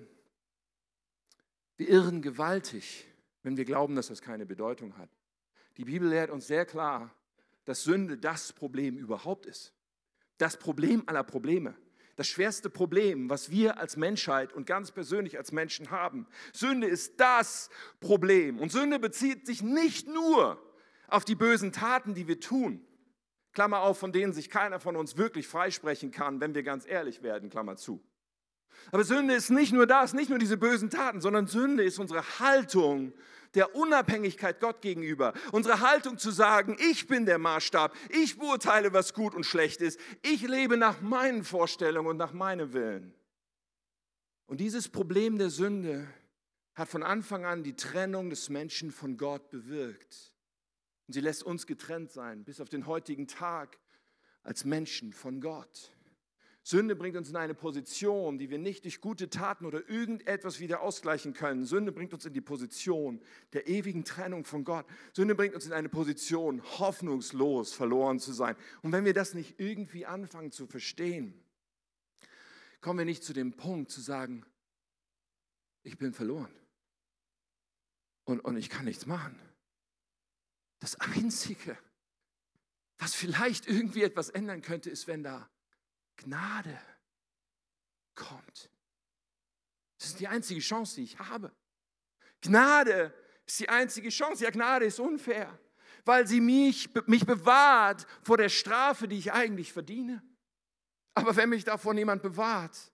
[1.76, 3.06] wir irren gewaltig,
[3.42, 5.10] wenn wir glauben, dass das keine Bedeutung hat.
[5.76, 7.14] Die Bibel lehrt uns sehr klar,
[7.68, 9.74] dass Sünde das Problem überhaupt ist.
[10.38, 11.74] Das Problem aller Probleme.
[12.16, 16.26] Das schwerste Problem, was wir als Menschheit und ganz persönlich als Menschen haben.
[16.54, 17.68] Sünde ist das
[18.00, 18.58] Problem.
[18.58, 20.58] Und Sünde bezieht sich nicht nur
[21.08, 22.82] auf die bösen Taten, die wir tun.
[23.52, 27.22] Klammer auf, von denen sich keiner von uns wirklich freisprechen kann, wenn wir ganz ehrlich
[27.22, 28.02] werden, Klammer zu.
[28.90, 32.22] Aber Sünde ist nicht nur das, nicht nur diese bösen Taten, sondern Sünde ist unsere
[32.38, 33.12] Haltung
[33.54, 35.32] der Unabhängigkeit Gott gegenüber.
[35.52, 39.98] Unsere Haltung zu sagen, ich bin der Maßstab, ich beurteile, was gut und schlecht ist,
[40.22, 43.14] ich lebe nach meinen Vorstellungen und nach meinem Willen.
[44.46, 46.08] Und dieses Problem der Sünde
[46.74, 50.32] hat von Anfang an die Trennung des Menschen von Gott bewirkt.
[51.06, 53.78] Und sie lässt uns getrennt sein, bis auf den heutigen Tag
[54.42, 55.92] als Menschen von Gott.
[56.68, 60.82] Sünde bringt uns in eine Position, die wir nicht durch gute Taten oder irgendetwas wieder
[60.82, 61.64] ausgleichen können.
[61.64, 63.22] Sünde bringt uns in die Position
[63.54, 64.84] der ewigen Trennung von Gott.
[65.14, 68.54] Sünde bringt uns in eine Position, hoffnungslos verloren zu sein.
[68.82, 71.32] Und wenn wir das nicht irgendwie anfangen zu verstehen,
[72.82, 74.44] kommen wir nicht zu dem Punkt zu sagen,
[75.84, 76.54] ich bin verloren
[78.24, 79.40] und, und ich kann nichts machen.
[80.80, 81.78] Das Einzige,
[82.98, 85.48] was vielleicht irgendwie etwas ändern könnte, ist, wenn da
[86.18, 86.78] Gnade
[88.14, 88.70] kommt.
[89.98, 91.50] Das ist die einzige Chance, die ich habe.
[92.40, 93.14] Gnade
[93.46, 94.44] ist die einzige Chance.
[94.44, 95.58] Ja, Gnade ist unfair,
[96.04, 100.22] weil sie mich, mich bewahrt vor der Strafe, die ich eigentlich verdiene.
[101.14, 102.92] Aber wenn mich davor niemand bewahrt,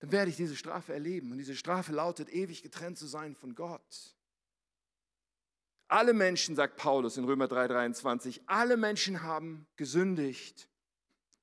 [0.00, 1.32] dann werde ich diese Strafe erleben.
[1.32, 4.16] Und diese Strafe lautet, ewig getrennt zu sein von Gott.
[5.88, 10.68] Alle Menschen, sagt Paulus in Römer 3:23, alle Menschen haben gesündigt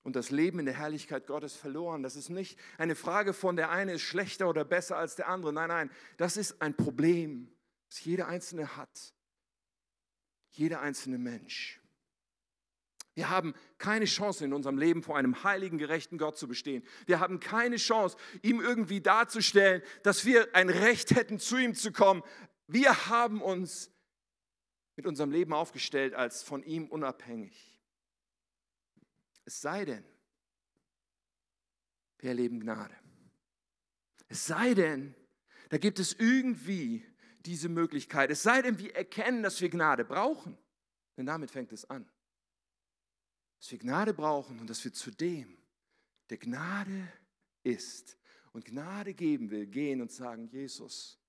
[0.06, 2.04] und das Leben in der Herrlichkeit Gottes verloren.
[2.04, 5.52] Das ist nicht eine Frage von, der eine ist schlechter oder besser als der andere.
[5.52, 7.52] Nein, nein, das ist ein Problem,
[7.90, 9.14] das jeder Einzelne hat.
[10.52, 11.82] Jeder einzelne Mensch.
[13.16, 16.84] Wir haben keine Chance in unserem Leben vor einem heiligen, gerechten Gott zu bestehen.
[17.08, 21.92] Wir haben keine Chance, ihm irgendwie darzustellen, dass wir ein Recht hätten, zu ihm zu
[21.92, 22.22] kommen.
[22.68, 23.90] Wir haben uns
[24.98, 27.75] mit unserem Leben aufgestellt als von ihm unabhängig.
[29.46, 30.04] Es sei denn,
[32.20, 32.96] wir erleben Gnade.
[34.28, 35.16] Es sei denn,
[35.70, 37.06] da gibt es irgendwie
[37.46, 38.32] diese Möglichkeit.
[38.32, 40.58] Es sei denn, wir erkennen, dass wir Gnade brauchen.
[41.16, 42.10] Denn damit fängt es an.
[43.60, 45.58] Dass wir Gnade brauchen und dass wir zu dem,
[46.30, 47.12] der Gnade
[47.64, 48.18] ist
[48.52, 51.20] und Gnade geben will, gehen und sagen, Jesus,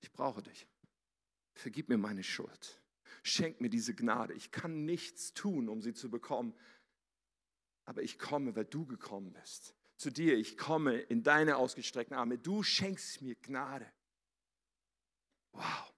[0.00, 0.66] ich brauche dich.
[1.54, 2.80] Vergib mir meine Schuld.
[3.22, 4.32] Schenk mir diese Gnade.
[4.34, 6.54] Ich kann nichts tun, um sie zu bekommen,
[7.88, 9.74] aber ich komme, weil du gekommen bist.
[9.96, 12.36] Zu dir, ich komme in deine ausgestreckten Arme.
[12.36, 13.90] Du schenkst mir Gnade.
[15.52, 15.94] Wow.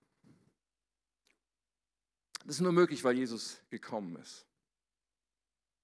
[2.47, 4.47] Das ist nur möglich, weil Jesus gekommen ist.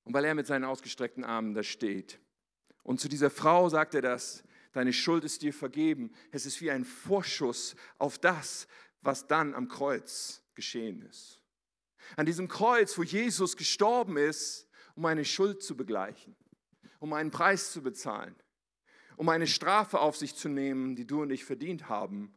[0.04, 2.20] Und weil er mit seinen ausgestreckten Armen da steht.
[2.84, 6.14] Und zu dieser Frau sagt er das, deine Schuld ist dir vergeben.
[6.30, 8.68] Es ist wie ein Vorschuss auf das,
[9.00, 11.42] was dann am Kreuz geschehen ist.
[12.14, 14.65] An diesem Kreuz, wo Jesus gestorben ist,
[14.96, 16.34] um eine Schuld zu begleichen,
[16.98, 18.34] um einen Preis zu bezahlen,
[19.16, 22.34] um eine Strafe auf sich zu nehmen, die du und ich verdient haben.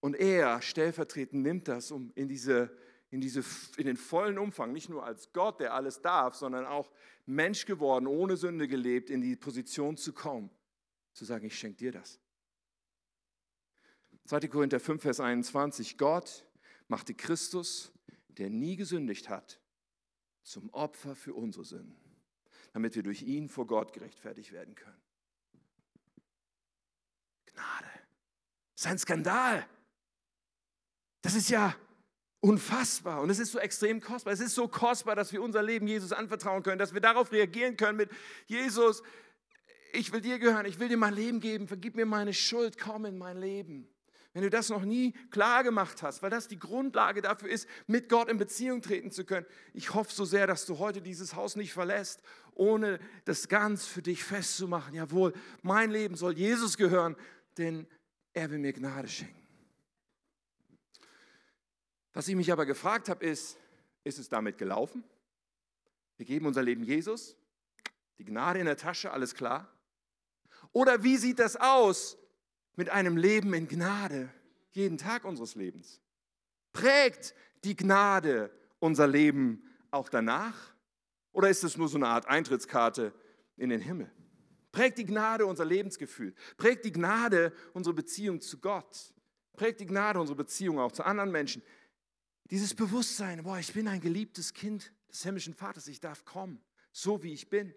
[0.00, 2.76] Und er stellvertretend nimmt das, um in, diese,
[3.10, 3.42] in, diese,
[3.76, 6.92] in den vollen Umfang, nicht nur als Gott, der alles darf, sondern auch
[7.24, 10.50] Mensch geworden, ohne Sünde gelebt, in die Position zu kommen,
[11.12, 12.20] zu sagen, ich schenke dir das.
[14.26, 14.40] 2.
[14.48, 16.44] Korinther 5, Vers 21, Gott
[16.86, 17.92] machte Christus,
[18.28, 19.60] der nie gesündigt hat,
[20.48, 22.16] zum Opfer für unsere Sünden,
[22.72, 25.00] damit wir durch ihn vor Gott gerechtfertigt werden können.
[27.46, 27.88] Gnade.
[28.74, 29.66] Das ist ein Skandal.
[31.22, 31.74] Das ist ja
[32.40, 34.32] unfassbar und es ist so extrem kostbar.
[34.32, 37.76] Es ist so kostbar, dass wir unser Leben Jesus anvertrauen können, dass wir darauf reagieren
[37.76, 38.10] können mit
[38.46, 39.02] Jesus,
[39.92, 43.04] ich will dir gehören, ich will dir mein Leben geben, vergib mir meine Schuld, komm
[43.04, 43.88] in mein Leben.
[44.34, 48.08] Wenn du das noch nie klar gemacht hast, weil das die Grundlage dafür ist, mit
[48.08, 49.46] Gott in Beziehung treten zu können.
[49.72, 52.22] Ich hoffe so sehr, dass du heute dieses Haus nicht verlässt,
[52.54, 54.94] ohne das ganz für dich festzumachen.
[54.94, 57.16] Jawohl, mein Leben soll Jesus gehören,
[57.56, 57.86] denn
[58.34, 59.34] er will mir Gnade schenken.
[62.12, 63.56] Was ich mich aber gefragt habe, ist,
[64.04, 65.04] ist es damit gelaufen?
[66.16, 67.36] Wir geben unser Leben Jesus,
[68.18, 69.72] die Gnade in der Tasche, alles klar?
[70.72, 72.18] Oder wie sieht das aus,
[72.78, 74.30] mit einem Leben in Gnade
[74.70, 76.00] jeden Tag unseres Lebens?
[76.72, 80.54] Prägt die Gnade unser Leben auch danach?
[81.32, 83.12] Oder ist es nur so eine Art Eintrittskarte
[83.56, 84.08] in den Himmel?
[84.70, 86.36] Prägt die Gnade unser Lebensgefühl?
[86.56, 89.12] Prägt die Gnade unsere Beziehung zu Gott?
[89.56, 91.62] Prägt die Gnade unsere Beziehung auch zu anderen Menschen?
[92.48, 95.88] Dieses Bewusstsein, boah, ich bin ein geliebtes Kind des himmlischen Vaters.
[95.88, 96.60] Ich darf kommen,
[96.92, 97.74] so wie ich bin.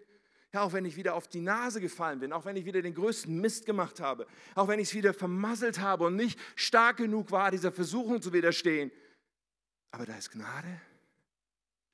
[0.52, 2.94] Ja, auch wenn ich wieder auf die Nase gefallen bin, auch wenn ich wieder den
[2.94, 7.30] größten Mist gemacht habe, auch wenn ich es wieder vermasselt habe und nicht stark genug
[7.30, 8.92] war, dieser Versuchung zu widerstehen.
[9.92, 10.80] Aber da ist Gnade.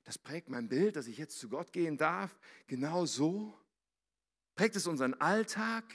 [0.03, 2.37] Das prägt mein Bild, dass ich jetzt zu Gott gehen darf.
[2.67, 3.57] Genau so.
[4.55, 5.85] Prägt es unseren Alltag,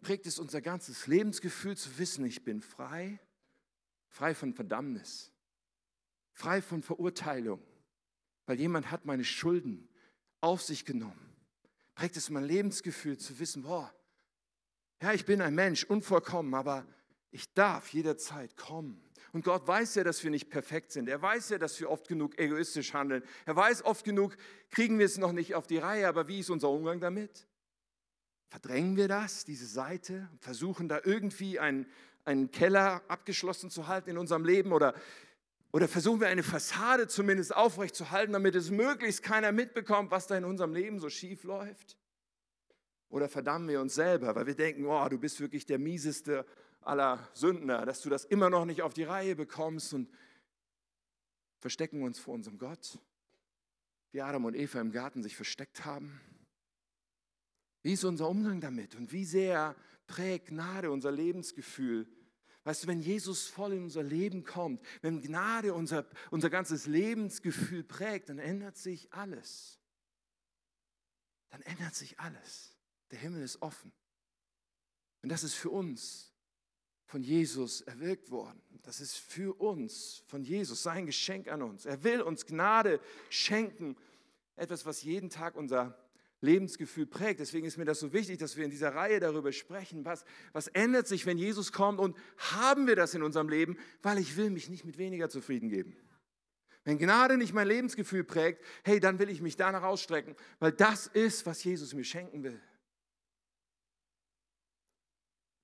[0.00, 3.20] prägt es unser ganzes Lebensgefühl zu wissen, ich bin frei,
[4.08, 5.32] frei von Verdammnis,
[6.32, 7.62] frei von Verurteilung,
[8.46, 9.88] weil jemand hat meine Schulden
[10.40, 11.29] auf sich genommen
[12.00, 13.92] prägt es mein Lebensgefühl zu wissen, boah,
[15.02, 16.86] ja, ich bin ein Mensch, unvollkommen, aber
[17.30, 19.04] ich darf jederzeit kommen.
[19.32, 21.10] Und Gott weiß ja, dass wir nicht perfekt sind.
[21.10, 23.22] Er weiß ja, dass wir oft genug egoistisch handeln.
[23.44, 24.38] Er weiß oft genug,
[24.70, 27.46] kriegen wir es noch nicht auf die Reihe, aber wie ist unser Umgang damit?
[28.48, 31.84] Verdrängen wir das, diese Seite, versuchen da irgendwie einen,
[32.24, 34.94] einen Keller abgeschlossen zu halten in unserem Leben oder
[35.72, 40.44] oder versuchen wir eine Fassade zumindest aufrechtzuerhalten, damit es möglichst keiner mitbekommt, was da in
[40.44, 41.96] unserem Leben so schief läuft?
[43.08, 46.44] Oder verdammen wir uns selber, weil wir denken, oh, du bist wirklich der mieseste
[46.80, 50.10] aller Sündner, dass du das immer noch nicht auf die Reihe bekommst und
[51.58, 52.98] verstecken uns vor unserem Gott,
[54.12, 56.20] wie Adam und Eva im Garten sich versteckt haben?
[57.82, 62.08] Wie ist unser Umgang damit und wie sehr prägt Gnade unser Lebensgefühl?
[62.64, 67.82] Weißt du, wenn Jesus voll in unser Leben kommt, wenn Gnade unser, unser ganzes Lebensgefühl
[67.82, 69.80] prägt, dann ändert sich alles.
[71.48, 72.76] Dann ändert sich alles.
[73.10, 73.92] Der Himmel ist offen.
[75.22, 76.32] Und das ist für uns
[77.06, 78.62] von Jesus erwirkt worden.
[78.82, 81.86] Das ist für uns von Jesus sein Geschenk an uns.
[81.86, 83.96] Er will uns Gnade schenken.
[84.54, 85.98] Etwas, was jeden Tag unser
[86.40, 87.40] Lebensgefühl prägt.
[87.40, 90.68] Deswegen ist mir das so wichtig, dass wir in dieser Reihe darüber sprechen, was, was
[90.68, 94.50] ändert sich, wenn Jesus kommt und haben wir das in unserem Leben, weil ich will
[94.50, 95.96] mich nicht mit weniger zufrieden geben.
[96.84, 101.06] Wenn Gnade nicht mein Lebensgefühl prägt, hey, dann will ich mich danach ausstrecken, weil das
[101.08, 102.60] ist, was Jesus mir schenken will.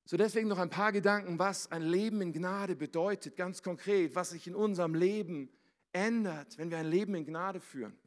[0.04, 4.30] So deswegen noch ein paar Gedanken, was ein Leben in Gnade bedeutet, ganz konkret, was
[4.30, 5.50] sich in unserem Leben
[5.92, 7.98] ändert, wenn wir ein Leben in Gnade führen.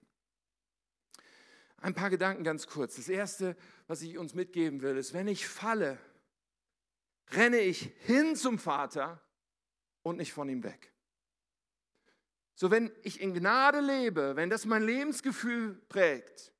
[1.81, 2.97] Ein paar Gedanken ganz kurz.
[2.97, 3.55] Das Erste,
[3.87, 5.97] was ich uns mitgeben will, ist, wenn ich falle,
[7.31, 9.21] renne ich hin zum Vater
[10.01, 10.93] und nicht von ihm weg.
[12.55, 16.51] So, wenn ich in Gnade lebe, wenn das mein Lebensgefühl prägt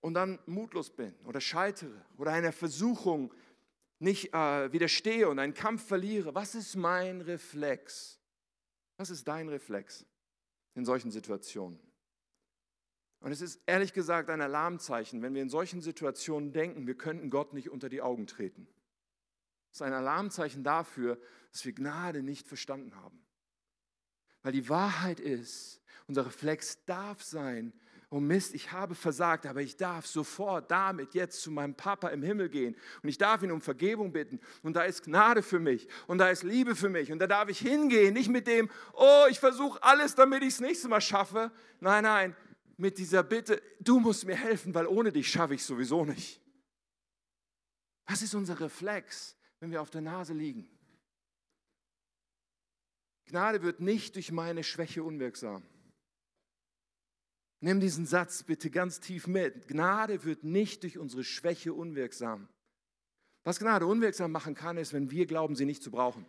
[0.00, 3.32] und dann mutlos bin oder scheitere oder einer Versuchung
[3.98, 8.20] nicht äh, widerstehe und einen Kampf verliere, was ist mein Reflex?
[8.98, 10.04] Was ist dein Reflex
[10.74, 11.80] in solchen Situationen?
[13.20, 17.30] Und es ist ehrlich gesagt ein Alarmzeichen, wenn wir in solchen Situationen denken, wir könnten
[17.30, 18.66] Gott nicht unter die Augen treten.
[19.70, 21.18] Es ist ein Alarmzeichen dafür,
[21.52, 23.22] dass wir Gnade nicht verstanden haben.
[24.42, 27.74] Weil die Wahrheit ist, unser Reflex darf sein,
[28.08, 32.22] oh Mist, ich habe versagt, aber ich darf sofort damit jetzt zu meinem Papa im
[32.22, 35.86] Himmel gehen und ich darf ihn um Vergebung bitten und da ist Gnade für mich
[36.08, 39.26] und da ist Liebe für mich und da darf ich hingehen, nicht mit dem, oh,
[39.30, 41.52] ich versuche alles, damit ich es nächste Mal schaffe.
[41.78, 42.36] Nein, nein,
[42.80, 46.40] mit dieser Bitte, du musst mir helfen, weil ohne dich schaffe ich es sowieso nicht.
[48.06, 50.66] Was ist unser Reflex, wenn wir auf der Nase liegen?
[53.26, 55.62] Gnade wird nicht durch meine Schwäche unwirksam.
[57.60, 59.68] Nimm diesen Satz bitte ganz tief mit.
[59.68, 62.48] Gnade wird nicht durch unsere Schwäche unwirksam.
[63.44, 66.24] Was Gnade unwirksam machen kann, ist, wenn wir glauben, sie nicht zu brauchen.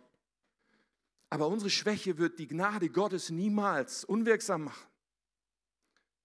[1.30, 4.91] Aber unsere Schwäche wird die Gnade Gottes niemals unwirksam machen.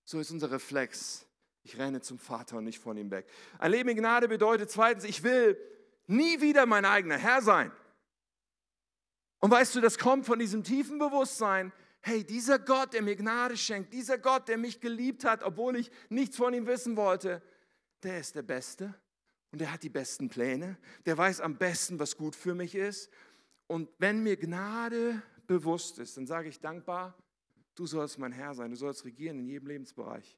[0.08, 1.26] So ist unser Reflex.
[1.64, 3.28] Ich renne zum Vater und nicht von ihm weg.
[3.60, 5.60] Ein Leben in Gnade bedeutet zweitens, ich will
[6.06, 7.74] nie wieder mein eigener Herr sein.
[9.40, 13.58] Und weißt du, das kommt von diesem tiefen Bewusstsein, hey, dieser Gott, der mir Gnade
[13.58, 17.42] schenkt, dieser Gott, der mich geliebt hat, obwohl ich nichts von ihm wissen wollte,
[18.02, 18.94] der ist der Beste
[19.52, 23.10] und der hat die besten Pläne, der weiß am besten, was gut für mich ist.
[23.68, 27.14] Und wenn mir Gnade bewusst ist, dann sage ich dankbar,
[27.78, 30.38] du sollst mein Herr sein, du sollst regieren in jedem Lebensbereich.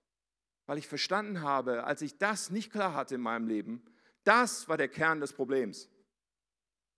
[0.66, 3.82] Weil ich verstanden habe, als ich das nicht klar hatte in meinem Leben,
[4.24, 5.90] das war der Kern des Problems.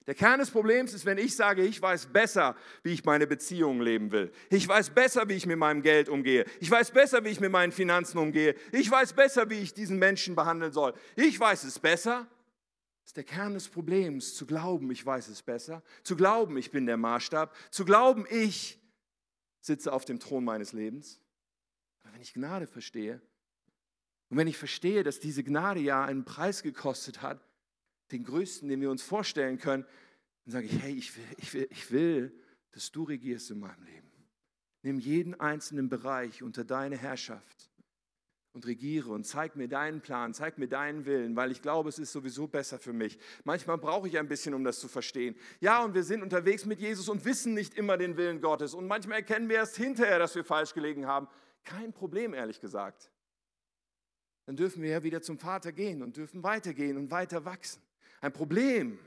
[0.07, 3.81] Der Kern des Problems ist, wenn ich sage, ich weiß besser, wie ich meine Beziehungen
[3.81, 4.31] leben will.
[4.49, 6.45] Ich weiß besser, wie ich mit meinem Geld umgehe.
[6.59, 8.55] Ich weiß besser, wie ich mit meinen Finanzen umgehe.
[8.71, 10.93] Ich weiß besser, wie ich diesen Menschen behandeln soll.
[11.15, 12.27] Ich weiß es besser.
[13.03, 15.83] Das ist der Kern des Problems, zu glauben, ich weiß es besser.
[16.03, 17.55] Zu glauben, ich bin der Maßstab.
[17.69, 18.80] Zu glauben, ich
[19.61, 21.21] sitze auf dem Thron meines Lebens.
[22.03, 23.21] Aber wenn ich Gnade verstehe
[24.29, 27.39] und wenn ich verstehe, dass diese Gnade ja einen Preis gekostet hat,
[28.11, 29.85] den größten, den wir uns vorstellen können,
[30.45, 32.41] dann sage ich, hey, ich will, ich will, ich will
[32.71, 34.11] dass du regierst in meinem Leben.
[34.83, 37.70] Nimm jeden einzelnen Bereich unter deine Herrschaft
[38.53, 41.99] und regiere und zeig mir deinen Plan, zeig mir deinen Willen, weil ich glaube, es
[41.99, 43.17] ist sowieso besser für mich.
[43.45, 45.35] Manchmal brauche ich ein bisschen, um das zu verstehen.
[45.61, 48.73] Ja, und wir sind unterwegs mit Jesus und wissen nicht immer den Willen Gottes.
[48.73, 51.27] Und manchmal erkennen wir erst hinterher, dass wir falsch gelegen haben.
[51.63, 53.09] Kein Problem, ehrlich gesagt.
[54.45, 57.81] Dann dürfen wir ja wieder zum Vater gehen und dürfen weitergehen und weiter wachsen.
[58.19, 58.99] Ein Problem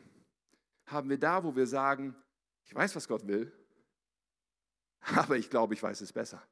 [0.87, 2.15] haben wir da, wo wir sagen,
[2.65, 3.53] ich weiß, was Gott will,
[5.01, 6.43] aber ich glaube, ich weiß es besser.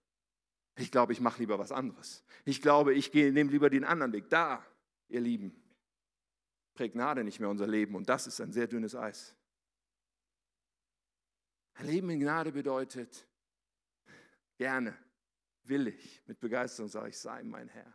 [0.76, 2.24] Ich glaube, ich mache lieber was anderes.
[2.44, 4.28] Ich glaube, ich nehme lieber den anderen Weg.
[4.30, 4.64] Da,
[5.08, 5.54] ihr Lieben,
[6.74, 9.36] prägt Gnade nicht mehr unser Leben und das ist ein sehr dünnes Eis.
[11.74, 13.26] Ein Leben in Gnade bedeutet,
[14.56, 14.96] gerne,
[15.64, 17.92] willig, mit Begeisterung sage ich, sei mein Herr.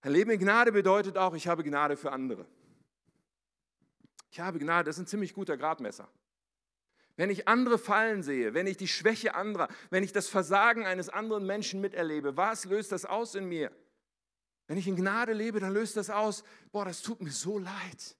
[0.00, 2.46] Ein Leben in Gnade bedeutet auch, ich habe Gnade für andere.
[4.30, 6.08] Ich habe Gnade, das ist ein ziemlich guter Gradmesser.
[7.16, 11.08] Wenn ich andere fallen sehe, wenn ich die Schwäche anderer, wenn ich das Versagen eines
[11.08, 13.72] anderen Menschen miterlebe, was löst das aus in mir?
[14.66, 18.16] Wenn ich in Gnade lebe, dann löst das aus, boah, das tut mir so leid.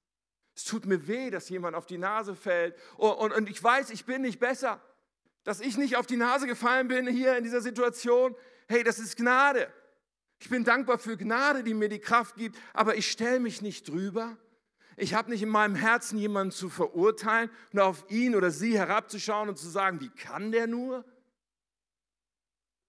[0.55, 2.75] Es tut mir weh, dass jemand auf die Nase fällt.
[2.97, 4.81] Und, und, und ich weiß, ich bin nicht besser.
[5.45, 8.35] Dass ich nicht auf die Nase gefallen bin hier in dieser Situation,
[8.69, 9.71] hey, das ist Gnade.
[10.39, 13.89] Ich bin dankbar für Gnade, die mir die Kraft gibt, aber ich stelle mich nicht
[13.89, 14.37] drüber,
[14.97, 19.51] ich habe nicht in meinem Herzen jemanden zu verurteilen und auf ihn oder sie herabzuschauen
[19.51, 21.05] und zu sagen, wie kann der nur?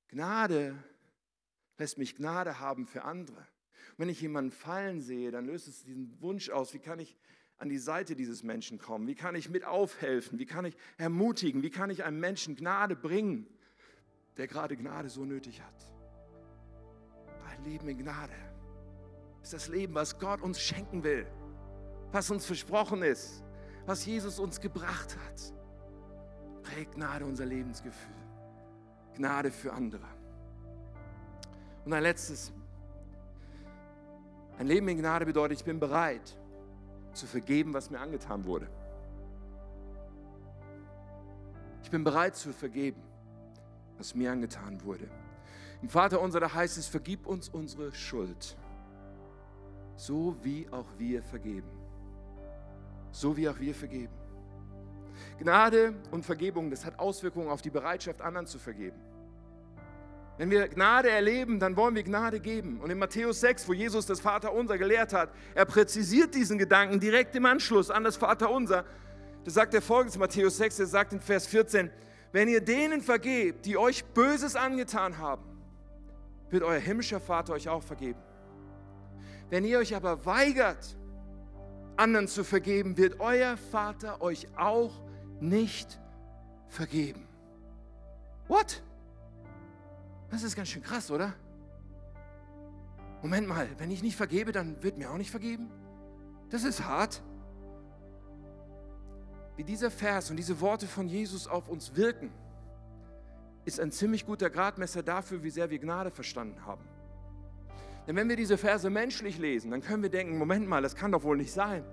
[0.08, 0.82] Gnade
[1.78, 3.36] lässt mich Gnade haben für andere.
[3.36, 7.18] Und wenn ich jemanden fallen sehe, dann löst es diesen Wunsch aus, wie kann ich
[7.58, 9.06] an die Seite dieses Menschen kommen?
[9.08, 10.40] Wie kann ich mit aufhelfen?
[10.40, 11.62] Wie kann ich ermutigen?
[11.62, 13.48] Wie kann ich einem Menschen Gnade bringen,
[14.38, 15.92] der gerade Gnade so nötig hat?
[17.50, 18.34] Ein Leben in Gnade
[19.42, 21.28] ist das Leben, was Gott uns schenken will
[22.12, 23.44] was uns versprochen ist,
[23.86, 25.54] was Jesus uns gebracht hat.
[26.64, 28.16] Prägt Gnade unser Lebensgefühl.
[29.16, 30.06] Gnade für andere.
[31.86, 32.52] Und ein letztes.
[34.60, 36.38] Ein Leben in Gnade bedeutet, ich bin bereit
[37.14, 38.68] zu vergeben, was mir angetan wurde.
[41.84, 43.02] Ich bin bereit zu vergeben,
[43.98, 45.10] was mir angetan wurde.
[45.82, 48.58] Im Vater unser, da heißt es, vergib uns unsere Schuld,
[49.96, 51.77] so wie auch wir vergeben
[53.20, 54.14] so wie auch wir vergeben.
[55.40, 58.98] Gnade und Vergebung, das hat Auswirkungen auf die Bereitschaft, anderen zu vergeben.
[60.38, 62.80] Wenn wir Gnade erleben, dann wollen wir Gnade geben.
[62.80, 67.36] Und in Matthäus 6, wo Jesus das Vaterunser gelehrt hat, er präzisiert diesen Gedanken direkt
[67.36, 68.86] im Anschluss an das Vaterunser.
[69.44, 71.90] Da sagt er folgendes, Matthäus 6, er sagt in Vers 14,
[72.32, 75.44] wenn ihr denen vergebt, die euch Böses angetan haben,
[76.52, 78.20] wird euer himmlischer Vater euch auch vergeben.
[79.50, 80.98] Wenn ihr euch aber weigert,
[81.98, 85.02] anderen zu vergeben, wird euer Vater euch auch
[85.40, 86.00] nicht
[86.68, 87.28] vergeben.
[88.48, 88.82] What?
[90.30, 91.34] Das ist ganz schön krass, oder?
[93.22, 95.70] Moment mal, wenn ich nicht vergebe, dann wird mir auch nicht vergeben?
[96.50, 97.22] Das ist hart.
[99.56, 102.32] Wie dieser Vers und diese Worte von Jesus auf uns wirken,
[103.66, 106.86] ist ein ziemlich guter Gradmesser dafür, wie sehr wir Gnade verstanden haben.
[108.08, 111.12] Denn wenn wir diese Verse menschlich lesen, dann können wir denken, Moment mal, das kann
[111.12, 111.84] doch wohl nicht sein.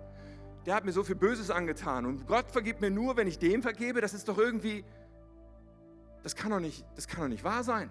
[0.65, 3.63] Der hat mir so viel Böses angetan und Gott vergibt mir nur, wenn ich dem
[3.63, 4.01] vergebe.
[4.01, 4.85] Das ist doch irgendwie,
[6.23, 7.91] das kann doch nicht, das kann doch nicht wahr sein.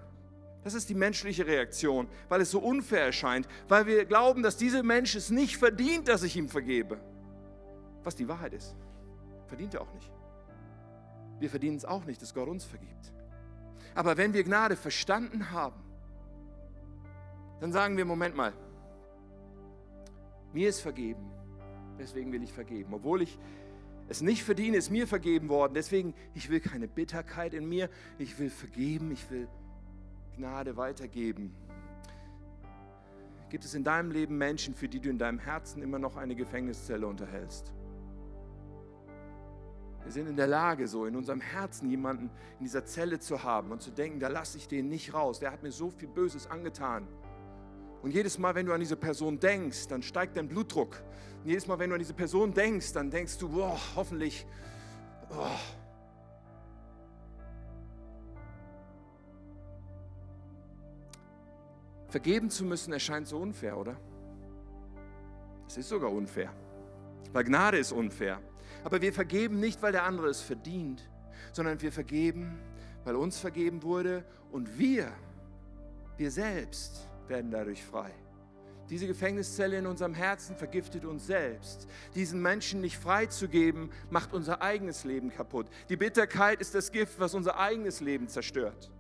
[0.64, 4.82] Das ist die menschliche Reaktion, weil es so unfair erscheint, weil wir glauben, dass dieser
[4.82, 6.98] Mensch es nicht verdient, dass ich ihm vergebe.
[8.04, 8.74] Was die Wahrheit ist,
[9.48, 10.12] verdient er auch nicht.
[11.40, 13.12] Wir verdienen es auch nicht, dass Gott uns vergibt.
[13.94, 15.76] Aber wenn wir Gnade verstanden haben,
[17.60, 18.54] dann sagen wir, Moment mal,
[20.54, 21.32] mir ist vergeben,
[21.98, 22.94] deswegen will ich vergeben.
[22.94, 23.40] Obwohl ich
[24.10, 25.74] es nicht verdiene, ist mir vergeben worden.
[25.74, 29.48] Deswegen, ich will keine Bitterkeit in mir, ich will vergeben, ich will
[30.36, 31.56] Gnade weitergeben.
[33.50, 36.36] Gibt es in deinem Leben Menschen, für die du in deinem Herzen immer noch eine
[36.36, 37.72] Gefängniszelle unterhältst?
[40.04, 42.30] Wir sind in der Lage, so in unserem Herzen jemanden
[42.60, 45.40] in dieser Zelle zu haben und zu denken, da lasse ich den nicht raus.
[45.40, 47.08] Der hat mir so viel Böses angetan.
[48.04, 51.02] Und jedes Mal, wenn du an diese Person denkst, dann steigt dein Blutdruck.
[51.42, 54.46] Und jedes Mal, wenn du an diese Person denkst, dann denkst du, boah, hoffentlich.
[55.30, 55.58] Boah.
[62.10, 63.96] Vergeben zu müssen erscheint so unfair, oder?
[65.66, 66.54] Es ist sogar unfair.
[67.32, 68.42] Weil Gnade ist unfair.
[68.84, 71.10] Aber wir vergeben nicht, weil der andere es verdient,
[71.54, 72.60] sondern wir vergeben,
[73.06, 75.10] weil uns vergeben wurde und wir,
[76.18, 78.12] wir selbst, werden dadurch frei.
[78.90, 81.88] Diese Gefängniszelle in unserem Herzen vergiftet uns selbst.
[82.14, 85.66] Diesen Menschen nicht freizugeben, macht unser eigenes Leben kaputt.
[85.90, 88.92] Die Bitterkeit ist das Gift, was unser eigenes Leben zerstört.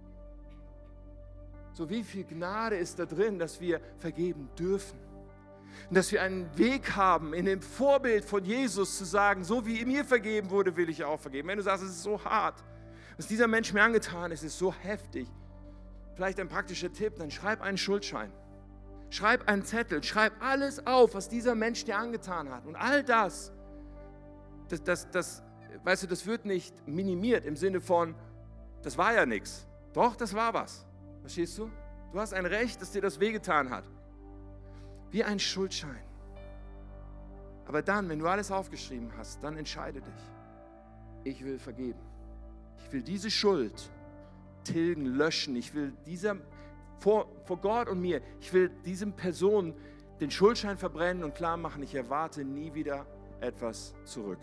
[1.74, 4.98] So wie viel Gnade ist da drin, dass wir vergeben dürfen.
[5.90, 9.86] Und dass wir einen Weg haben, in dem Vorbild von Jesus zu sagen, so wie
[9.86, 11.50] mir vergeben wurde, will ich auch vergeben.
[11.50, 12.64] Wenn du sagst, es ist so hart,
[13.18, 15.28] was dieser Mensch mir angetan ist, ist so heftig.
[16.16, 18.32] Vielleicht ein praktischer Tipp, dann schreib einen Schuldschein.
[19.10, 22.66] Schreib einen Zettel, schreib alles auf, was dieser Mensch dir angetan hat.
[22.66, 23.52] Und all das,
[24.70, 25.44] das, das, das
[25.84, 28.16] weißt du, das wird nicht minimiert im Sinne von,
[28.82, 29.68] das war ja nichts.
[29.94, 30.86] Doch, das war was.
[31.22, 31.70] Verstehst du?
[32.12, 33.86] Du hast ein Recht, dass dir das wehgetan hat.
[35.12, 36.04] Wie ein Schuldschein.
[37.66, 40.32] Aber dann, wenn du alles aufgeschrieben hast, dann entscheide dich.
[41.24, 42.00] Ich will vergeben.
[42.78, 43.92] Ich will diese Schuld
[44.64, 45.56] tilgen, löschen.
[45.56, 46.38] Ich will dieser,
[47.00, 49.74] vor, vor Gott und mir, ich will diesem Person
[50.20, 53.06] den Schuldschein verbrennen und klar machen, ich erwarte nie wieder
[53.40, 54.40] etwas zurück.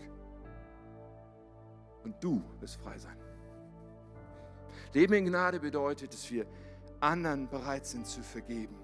[2.03, 3.17] Und du wirst frei sein.
[4.93, 6.45] Leben in Gnade bedeutet, dass wir
[6.99, 8.75] anderen bereit sind zu vergeben.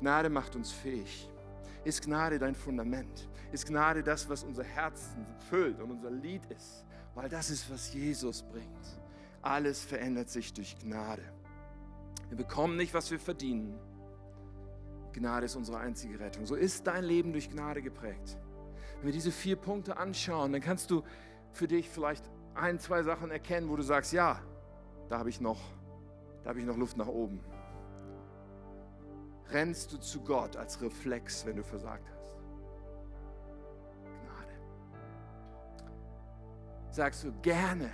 [0.00, 1.30] Gnade macht uns fähig.
[1.84, 3.28] Ist Gnade dein Fundament?
[3.52, 6.84] Ist Gnade das, was unser Herzen füllt und unser Lied ist?
[7.14, 9.03] Weil das ist, was Jesus bringt.
[9.44, 11.22] Alles verändert sich durch Gnade.
[12.28, 13.78] Wir bekommen nicht, was wir verdienen.
[15.12, 16.46] Gnade ist unsere einzige Rettung.
[16.46, 18.38] So ist dein Leben durch Gnade geprägt.
[18.96, 21.02] Wenn wir diese vier Punkte anschauen, dann kannst du
[21.52, 22.24] für dich vielleicht
[22.54, 24.40] ein, zwei Sachen erkennen, wo du sagst, ja,
[25.08, 25.60] da habe ich noch
[26.44, 27.40] da habe ich noch Luft nach oben.
[29.50, 32.36] Rennst du zu Gott als Reflex, wenn du versagt hast?
[34.04, 34.52] Gnade.
[36.90, 37.90] Sagst du gerne,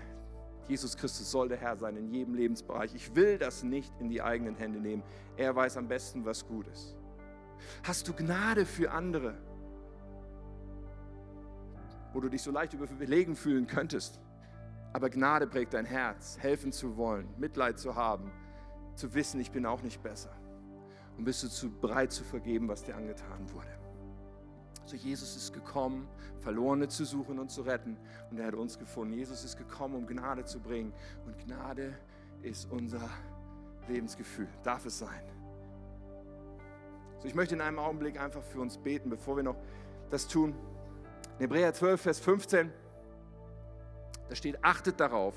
[0.71, 2.95] Jesus Christus soll der Herr sein in jedem Lebensbereich.
[2.95, 5.03] Ich will das nicht in die eigenen Hände nehmen.
[5.37, 6.97] Er weiß am besten, was gut ist.
[7.83, 9.37] Hast du Gnade für andere,
[12.13, 14.21] wo du dich so leicht überlegen fühlen könntest?
[14.93, 18.31] Aber Gnade prägt dein Herz, helfen zu wollen, Mitleid zu haben,
[18.95, 20.31] zu wissen, ich bin auch nicht besser.
[21.17, 23.80] Und bist du zu bereit zu vergeben, was dir angetan wurde.
[24.91, 26.09] So Jesus ist gekommen,
[26.41, 27.97] Verlorene zu suchen und zu retten.
[28.31, 29.15] Und er hat uns gefunden.
[29.15, 30.93] Jesus ist gekommen, um Gnade zu bringen.
[31.27, 31.97] Und Gnade
[32.43, 33.09] ist unser
[33.87, 34.49] Lebensgefühl.
[34.65, 35.23] Darf es sein.
[37.21, 39.57] So, ich möchte in einem Augenblick einfach für uns beten, bevor wir noch
[40.11, 40.57] das tun.
[41.39, 42.73] In Hebräer 12, Vers 15
[44.29, 45.35] da steht, achtet darauf,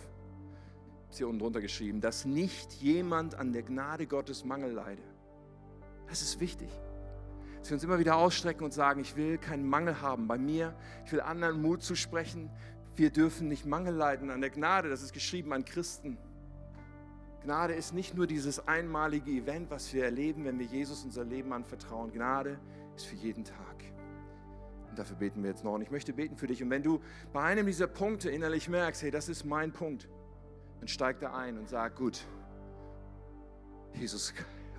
[1.12, 5.04] ist hier unten drunter geschrieben, dass nicht jemand an der Gnade Gottes Mangel leide.
[6.08, 6.70] Das ist wichtig.
[7.64, 10.76] Dass wir uns immer wieder ausstrecken und sagen, ich will keinen Mangel haben bei mir,
[11.06, 12.50] ich will anderen Mut zu sprechen.
[12.98, 16.18] Wir dürfen nicht Mangel leiden an der Gnade, das ist geschrieben an Christen.
[17.42, 21.54] Gnade ist nicht nur dieses einmalige Event, was wir erleben, wenn wir Jesus unser Leben
[21.54, 22.12] anvertrauen.
[22.12, 22.60] Gnade
[22.98, 23.86] ist für jeden Tag.
[24.90, 25.76] Und dafür beten wir jetzt noch.
[25.76, 26.62] Und ich möchte beten für dich.
[26.62, 27.00] Und wenn du
[27.32, 30.10] bei einem dieser Punkte innerlich merkst, hey, das ist mein Punkt,
[30.80, 32.26] dann steig da ein und sag, gut,
[33.94, 34.34] Jesus,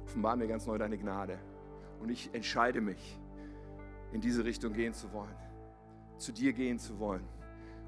[0.04, 1.38] offenbar mir ganz neu deine Gnade.
[2.04, 3.18] Und ich entscheide mich,
[4.12, 5.34] in diese Richtung gehen zu wollen,
[6.18, 7.26] zu dir gehen zu wollen,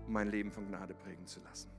[0.07, 1.76] um mein Leben von Gnade prägen zu lassen.